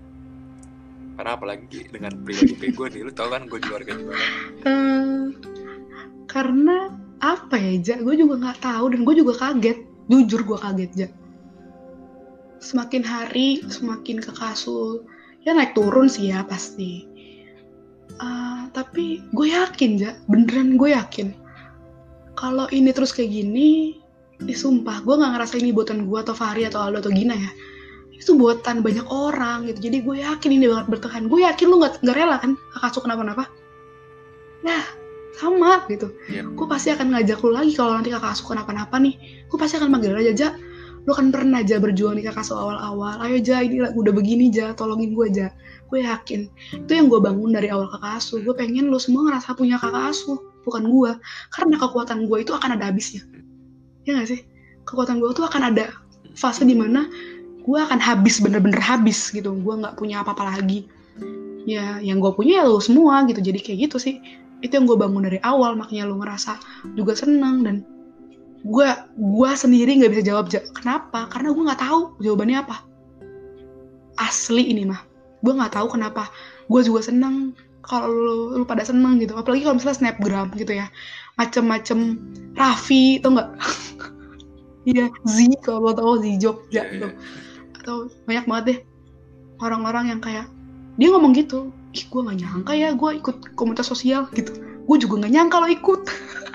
[1.17, 4.13] karena apalagi dengan pribadi gue nih lu tau kan gue di luar gimana
[4.61, 5.23] Eh,
[6.29, 6.77] karena
[7.17, 7.95] apa ya, Ja?
[7.97, 9.81] Gue juga nggak tahu dan gue juga kaget.
[10.05, 11.09] Jujur gue kaget, Ja.
[12.61, 15.01] Semakin hari, semakin ke kasul.
[15.41, 17.09] Ya naik turun sih ya pasti.
[18.17, 20.11] Eh, tapi gue yakin, Ja.
[20.25, 21.37] Beneran gue yakin.
[22.37, 23.97] Kalau ini terus kayak gini,
[24.45, 27.51] eh, sumpah gue nggak ngerasa ini buatan gue atau Fahri atau Aldo atau Gina ya.
[28.17, 29.89] Itu buatan banyak orang gitu.
[29.89, 31.29] Jadi gue yakin ini banget bertahan.
[31.29, 33.45] Gue yakin lu nggak nggak rela kan kakak kenapa-napa.
[34.65, 34.81] Nah,
[35.37, 36.09] sama gitu.
[36.29, 36.49] Iya.
[36.57, 39.45] Gue pasti akan ngajak lu lagi kalau nanti kakak asuh kenapa-napa nih.
[39.45, 40.49] Gue pasti akan manggil aja, Ja.
[41.07, 43.23] Lu kan pernah aja berjuang di kakak awal-awal.
[43.23, 45.49] Ayo Ja, ini udah begini Ja, tolongin gue Ja.
[45.87, 46.51] Gue yakin.
[46.83, 48.43] Itu yang gue bangun dari awal kakak asuh.
[48.43, 50.35] Gue pengen lu semua ngerasa punya kakak asuh,
[50.67, 51.11] bukan gue.
[51.55, 53.23] Karena kekuatan gue itu akan ada habisnya.
[54.03, 54.43] Ya gak sih?
[54.83, 55.95] Kekuatan gue tuh akan ada
[56.35, 57.07] fase di mana
[57.63, 59.55] gue akan habis, bener-bener habis gitu.
[59.55, 60.91] Gue nggak punya apa-apa lagi.
[61.67, 63.39] Ya, yang gue punya ya lu semua gitu.
[63.39, 64.19] Jadi kayak gitu sih
[64.61, 66.57] itu yang gue bangun dari awal makanya lu ngerasa
[66.97, 67.75] juga seneng dan
[68.65, 70.61] gue gue sendiri nggak bisa jawab Ja.
[70.73, 71.29] kenapa?
[71.29, 72.77] Karena gue nggak tahu jawabannya apa.
[74.17, 75.01] Asli ini mah.
[75.45, 76.29] Gue nggak tahu kenapa.
[76.67, 77.53] Gue juga seneng
[77.85, 79.37] kalau lu, lu pada seneng gitu.
[79.37, 80.89] Apalagi kalau misalnya snapgram gitu ya.
[81.37, 82.17] Macem-macem
[82.57, 83.49] Raffi tau nggak?
[84.87, 87.07] Iya Z kalau lo tau Z Jogja Iya, gitu.
[87.11, 87.19] iya.
[87.75, 88.79] atau banyak banget deh
[89.59, 90.47] orang-orang yang kayak
[90.95, 94.55] dia ngomong gitu ih gue gak nyangka ya gue ikut komunitas sosial gitu.
[94.87, 96.01] Gue juga gak nyangka lo ikut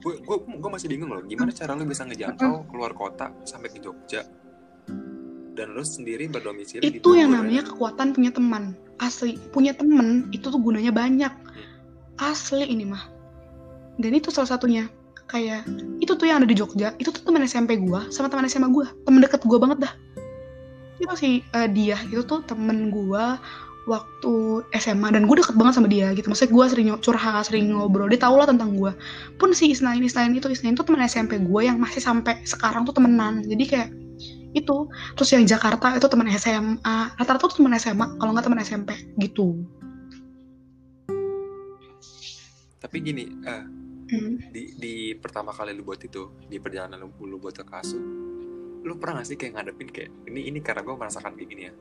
[0.00, 3.78] gue gue gue masih bingung loh gimana cara lu bisa ngejangkau keluar kota sampai ke
[3.84, 4.24] Jogja?
[5.52, 7.68] Dan lu sendiri berdomisili di itu yang Bogor, namanya ya?
[7.68, 8.72] kekuatan punya teman.
[8.96, 11.32] Asli punya temen itu tuh gunanya banyak.
[12.16, 13.04] Asli ini mah.
[14.00, 14.88] Dan itu salah satunya.
[15.28, 15.68] Kayak
[16.02, 18.88] itu tuh yang ada di Jogja itu tuh teman SMP gua sama teman SMA gua.
[19.04, 19.92] Temen deket gua banget dah.
[20.96, 23.36] Itu si eh, dia itu tuh temen gua
[23.88, 26.28] waktu SMA dan gue deket banget sama dia gitu.
[26.28, 28.92] Maksudnya gue sering curhat sering ngobrol dia tau lah tentang gue
[29.40, 32.96] pun si Isnain Isnain itu Isnain tuh temen SMP gue yang masih sampai sekarang tuh
[32.96, 33.44] temenan.
[33.44, 33.88] Jadi kayak
[34.50, 34.76] itu
[35.14, 39.64] terus yang Jakarta itu teman SMA rata-rata tuh teman SMA kalau nggak teman SMP gitu.
[42.80, 43.64] Tapi gini eh,
[44.10, 44.42] Hmm.
[44.50, 47.94] di di pertama kali lu buat itu di perjalanan lu, lu buat ke kasu
[48.82, 51.72] lu pernah gak sih kayak ngadepin kayak ini ini karena gue merasakan kayak gini ya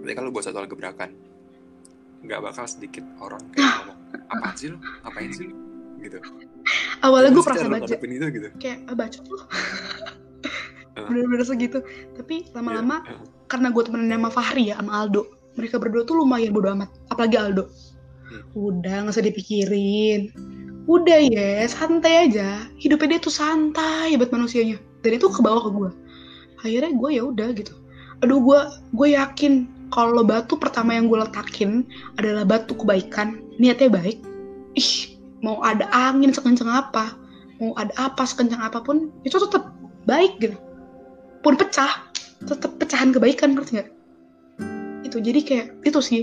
[0.00, 1.10] tapi kalau buat satu hal gebrakan
[2.20, 3.98] nggak bakal sedikit orang kayak ngomong
[4.28, 4.78] apaan sih lu?
[5.06, 5.54] Ngapain sih lu?
[6.00, 6.18] Gitu.
[7.04, 7.94] Awalnya gue perasa baca.
[7.96, 8.48] itu gitu.
[8.60, 9.44] Kayak ah, bacot loh
[10.98, 11.06] Eh.
[11.06, 11.78] bener-bener segitu.
[12.18, 13.22] Tapi lama-lama Iya, eh.
[13.46, 15.22] karena gue temenan sama Fahri ya sama Aldo
[15.54, 17.70] mereka berdua tuh lumayan bodo amat apalagi Aldo.
[18.30, 18.42] Hmm.
[18.54, 20.30] udah nggak usah dipikirin.
[20.90, 22.66] Udah ya santai aja.
[22.78, 24.82] Hidupnya dia tuh santai buat manusianya.
[25.06, 25.90] Dan itu ke bawah ke gue
[26.60, 27.74] akhirnya gue ya udah gitu
[28.20, 28.60] aduh gue
[28.94, 31.82] gue yakin kalau batu pertama yang gue letakin
[32.20, 33.42] adalah batu kebaikan.
[33.58, 34.22] Niatnya baik.
[34.78, 37.16] Ih mau ada angin sekencang apa?
[37.58, 39.74] Mau ada apa sekencang apa pun itu tetap
[40.06, 40.56] baik gitu.
[41.42, 42.06] Pun pecah
[42.46, 43.90] tetap pecahan kebaikan ngerti nggak?
[45.02, 46.22] Itu jadi kayak itu sih.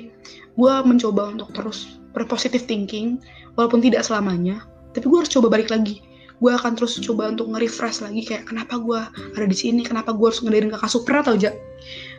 [0.55, 3.21] Gue mencoba untuk terus berpositif thinking
[3.53, 4.65] walaupun tidak selamanya
[4.97, 6.01] tapi gue harus coba balik lagi
[6.37, 8.99] gue akan terus coba untuk nge-refresh lagi kayak kenapa gue
[9.33, 9.81] ada di sini?
[9.81, 11.51] Kenapa gue harus ngedirin kakak super atau aja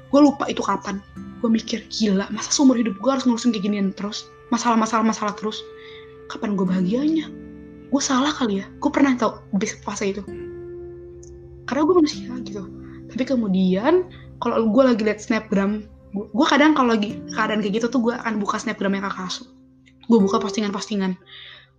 [0.08, 0.98] gue lupa itu kapan.
[1.38, 4.26] Gue mikir gila masa seumur hidup gue harus ngurusin kayak ginian terus?
[4.50, 5.60] Masalah-masalah masalah terus?
[6.32, 7.26] Kapan gue bahagianya?
[7.88, 8.66] Gue salah kali ya?
[8.82, 10.22] Gue pernah tau di fase itu.
[11.68, 12.64] Karena gue manusia gitu.
[13.12, 14.08] Tapi kemudian
[14.42, 18.40] kalau gue lagi liat snapgram gue kadang kalau lagi keadaan kayak gitu tuh gue akan
[18.40, 19.44] buka snapgramnya kakak asu
[20.08, 21.12] gue buka postingan-postingan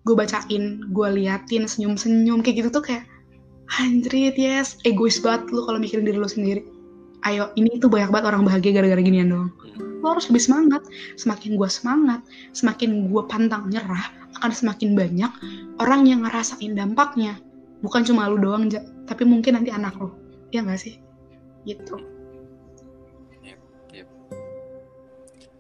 [0.08, 3.06] gue bacain gue liatin senyum-senyum kayak gitu tuh kayak
[3.78, 4.80] anjrit yes.
[4.88, 6.66] Egois banget lu kalau mikirin diri lu sendiri.
[7.28, 9.52] Ayo ini tuh banyak banget orang bahagia gara-gara ginian doang
[10.00, 10.82] lo harus lebih semangat.
[11.20, 12.20] Semakin gue semangat
[12.56, 15.32] semakin gue pantang nyerah akan semakin banyak
[15.84, 17.40] orang yang ngerasain dampaknya.
[17.84, 18.68] Bukan cuma lu doang
[19.08, 20.16] tapi mungkin nanti anak lo
[20.56, 21.00] ya nggak sih?
[21.68, 22.00] Gitu.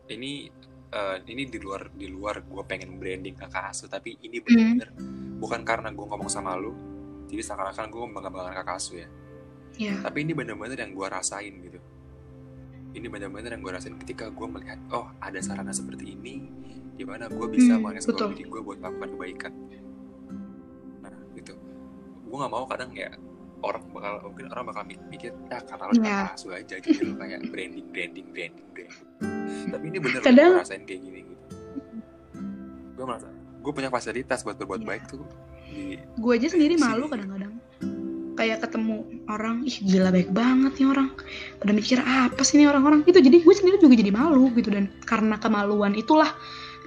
[0.10, 0.50] Ini
[0.90, 4.46] eh, ini di luar di luar gue pengen branding kakak asu tapi ini Hmm.
[4.46, 4.90] bener-bener
[5.40, 6.74] bukan karena gue ngomong sama lu
[7.30, 9.08] jadi seakan-akan gue membanggakan kakak asu ya.
[9.78, 11.80] Ya tapi ini bener-bener yang gue rasain gitu.
[12.90, 16.50] Ini bener-bener yang gue rasain ketika gue melihat oh ada sarana seperti ini
[16.98, 19.54] di mana gue bisa Hmm, mengeksplor diri gue buat melakukan kebaikan.
[21.00, 21.54] Nah gitu.
[22.26, 23.14] Gue nggak mau kadang ya
[23.60, 26.02] orang bakal mungkin orang bakal mik- mikir ya karena lo Ya.
[26.02, 29.04] kakak asu aja gitu kayak branding branding branding branding.
[29.70, 31.44] Tapi ini bener Kadang- gue rasain kayak gini gitu.
[32.96, 33.28] Gue merasa
[33.60, 34.88] gue punya fasilitas buat berbuat Iya.
[34.88, 35.24] baik tuh
[35.70, 37.12] di gue aja sendiri Di malu sini.
[37.14, 37.54] kadang-kadang.
[38.34, 38.96] Kayak ketemu
[39.28, 41.10] orang ih gila baik banget nih orang.
[41.60, 43.04] Pada mikir apa sih nih orang-orang?
[43.04, 44.72] Gitu jadi gue sendiri juga jadi malu gitu.
[44.72, 46.32] Dan karena kemaluan itulah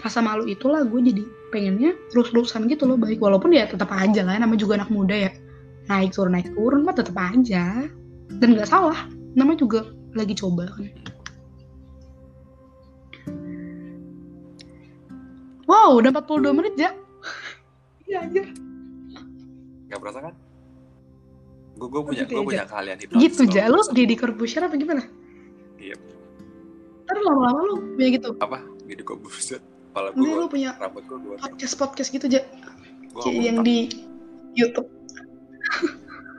[0.00, 3.20] rasa malu itulah gue jadi pengennya terus-terusan gitu loh baik.
[3.20, 5.30] Walaupun ya tetap aja lah namanya juga anak muda ya
[5.92, 7.84] naik turun naik turun mah tetap aja.
[8.40, 9.04] Dan nggak salah
[9.36, 10.88] namanya juga lagi coba kan.
[15.68, 16.90] Wow udah 42 menit ya
[18.08, 18.48] iya anjir.
[19.88, 20.34] Nggak berasa kan?
[21.76, 23.64] Gue gue punya gue ya, punya kalian hipnotis gitu kalau ja.
[23.68, 23.82] Lu.
[23.92, 25.02] Deddy Corbuzier apa gimana?
[25.80, 25.96] Iya.
[27.08, 28.30] Ntar lama-lama lu punya gitu.
[28.40, 28.58] Apa?
[28.88, 29.62] Jadi kok buset
[29.92, 32.40] kepala gue lu punya rambut gue podcast podcast gitu ja.
[33.12, 33.92] Gue Kayak yang di
[34.56, 34.88] YouTube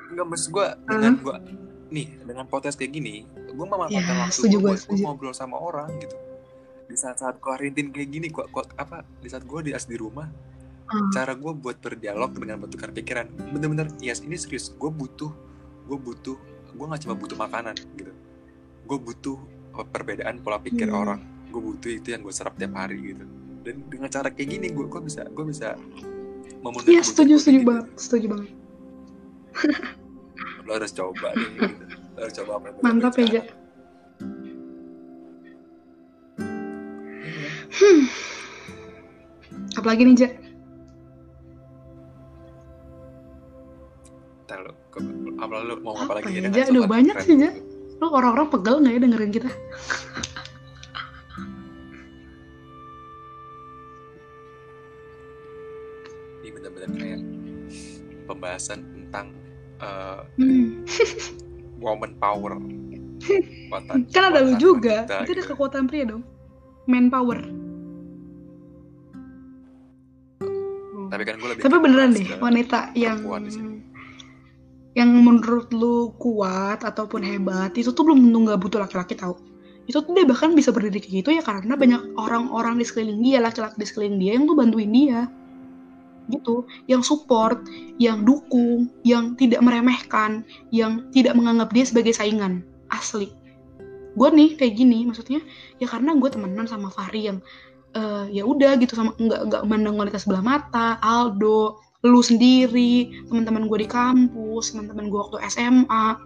[0.10, 1.38] nggak maksud gue dengan gue
[1.90, 6.18] nih dengan podcast kayak gini gue memanfaatkan Ya, waktu gue buat ngobrol sama orang gitu
[6.84, 10.30] di saat-saat kuarantin kayak gini gua, gua apa di saat gue di as di rumah
[10.84, 11.10] Hmm.
[11.10, 15.32] cara gue buat berdialog dengan bertukar pikiran bener-bener yes ini serius gue butuh
[15.88, 16.36] gue butuh
[16.70, 18.12] gue nggak cuma butuh makanan gitu
[18.84, 19.40] gue butuh
[19.74, 21.02] uh, perbedaan pola pikir Hmm.
[21.02, 21.20] orang
[21.50, 23.26] gue butuh itu yang gue serap tiap hari gitu
[23.64, 25.80] dan dengan cara kayak gini gue gue bisa gue bisa
[26.62, 27.66] memenuhi Iya setuju setuju gitu.
[27.66, 28.50] banget setuju banget
[30.66, 31.84] lo harus coba deh gitu.
[32.16, 33.44] lo harus coba apa mantap ya ja
[37.74, 38.02] hmm.
[39.78, 40.30] apalagi nih ja
[44.44, 44.72] Ntar lo,
[45.40, 46.68] apa lo mau apa Apa lagi ya, Ja?
[46.68, 47.52] Sobat banyak keren sih, Ja.
[48.04, 49.50] lu orang-orang pegel nggak ya dengerin kita
[56.44, 57.22] Ini bener-bener kayak
[58.28, 59.32] pembahasan tentang
[59.84, 60.88] uh, hmm.
[61.84, 62.56] woman power.
[63.20, 65.04] Kekuatan- kan ada lu juga.
[65.04, 65.52] wanita itu ada gitu.
[65.52, 66.24] kekuatan pria dong.
[66.88, 67.40] Manpower.
[71.14, 73.22] Tapi kan gue lebih tapi beneran deh wanita yang
[74.98, 79.38] yang menurut lu kuat ataupun hebat itu tuh belum tentu nggak butuh laki-laki tahu
[79.86, 83.44] itu tuh dia bahkan bisa berdiri kayak gitu ya karena banyak orang-orang di sekeliling dia
[83.44, 85.30] laki-laki di sekeliling dia yang tuh bantuin dia
[86.32, 87.68] gitu yang support
[88.00, 92.64] yang dukung yang tidak meremehkan yang tidak menganggap dia sebagai saingan
[92.94, 93.34] asli.
[94.14, 95.42] Gue nih kayak gini maksudnya
[95.82, 97.40] ya karena gue temenan sama Fahri yang
[97.98, 103.66] eh, ya udah gitu sama nggak nggak mandang wanita sebelah mata Aldo lu sendiri teman-teman
[103.72, 106.20] gue di kampus teman-teman gue waktu SMA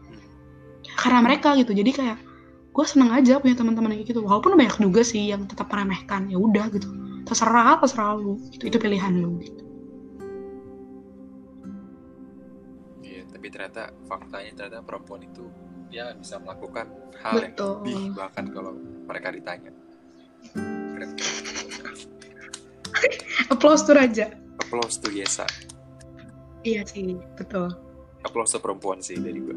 [0.97, 2.17] karena mereka gitu jadi kayak
[2.73, 4.21] gue seneng aja punya teman-teman kayak gitu.
[4.21, 6.85] Walaupun banyak juga sih yang tetap meremehkan ya udah gitu.
[7.25, 9.66] Terserah terserah lu itu itu pilihan lu gitu
[13.47, 15.47] tapi ternyata faktanya ternyata perempuan itu
[15.87, 16.91] ya bisa melakukan
[17.23, 17.79] hal yang Betul.
[17.79, 18.75] lebih bahkan kalau
[19.07, 19.71] mereka ditanya.
[20.51, 21.09] Keren.
[23.47, 25.47] applause tuh raja Applause tuh Yesa.
[26.67, 27.71] iya sih betul
[28.27, 29.55] Applause tuh perempuan sih dari gue.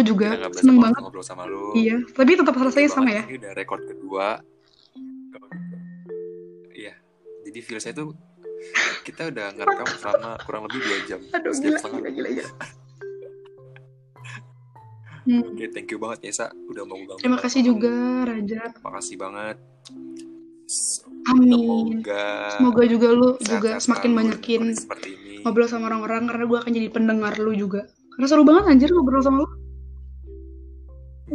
[0.00, 1.76] Gue juga seneng banget ngobrol sama lu.
[1.76, 4.40] iya tapi tetap rasanya sama ya Ini udah record kedua.
[6.72, 6.96] Iya.
[7.44, 8.16] Jadi feel saya tuh
[9.02, 11.20] kita udah ngerekam selama kurang lebih dua jam.
[11.30, 12.52] aduh gila gila gila, gila.
[15.20, 15.44] Hmm.
[15.44, 17.20] Oke, thank you banget Yesa udah mau ganggu.
[17.20, 17.92] terima kasih juga
[18.24, 19.60] Raja Makasih banget.
[21.28, 24.62] amin Semoga semoga juga lu juga semakin banyakin
[25.42, 29.20] ngobrol sama orang-orang karena gue akan jadi pendengar lu juga karena seru banget anjir ngobrol
[29.20, 29.48] sama lu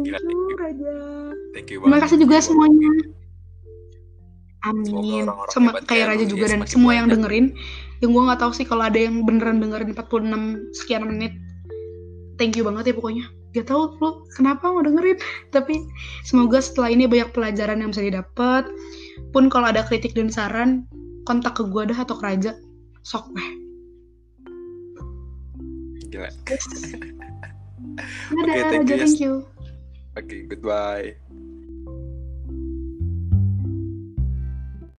[0.06, 0.94] Thank Gila, you, Raja.
[1.52, 2.04] thank you Terima banget.
[2.06, 2.90] kasih juga Thank semuanya.
[4.66, 5.24] Amin.
[5.26, 7.14] orang-orang Sama kayak kayak Raja juga ya dan semua yang banyak.
[7.22, 7.46] dengerin.
[8.02, 11.32] Yang gue nggak tahu sih kalau ada yang beneran dengerin 46 sekian menit.
[12.36, 13.24] Thank you banget ya pokoknya.
[13.54, 15.16] Gak tau lu kenapa mau dengerin.
[15.54, 15.86] Tapi
[16.26, 18.66] semoga setelah ini banyak pelajaran yang bisa didapat.
[19.32, 20.84] Pun kalau ada kritik dan saran,
[21.24, 22.52] kontak ke gue dah atau ke Raja.
[23.06, 23.48] Sok deh.
[26.10, 26.30] Gila.
[28.36, 29.34] Oke, thank Raja, you, thank you.
[30.16, 31.16] Oke, goodbye.